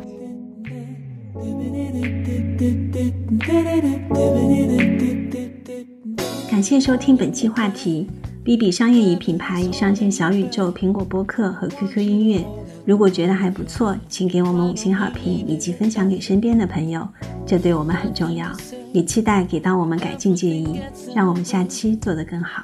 [6.51, 8.09] 感谢收听本期话题。
[8.47, 12.47] B B 商业与品牌已上线小宇宙、苹果播客和 QQ 音乐。
[12.85, 17.05] 如果觉得还不错，请给我们五星好评以及分享给身边的朋友，
[17.45, 18.49] 这对我们很重要。
[18.93, 20.79] 也期待给到我们改进建议，
[21.13, 22.63] 让我们下期做得更好。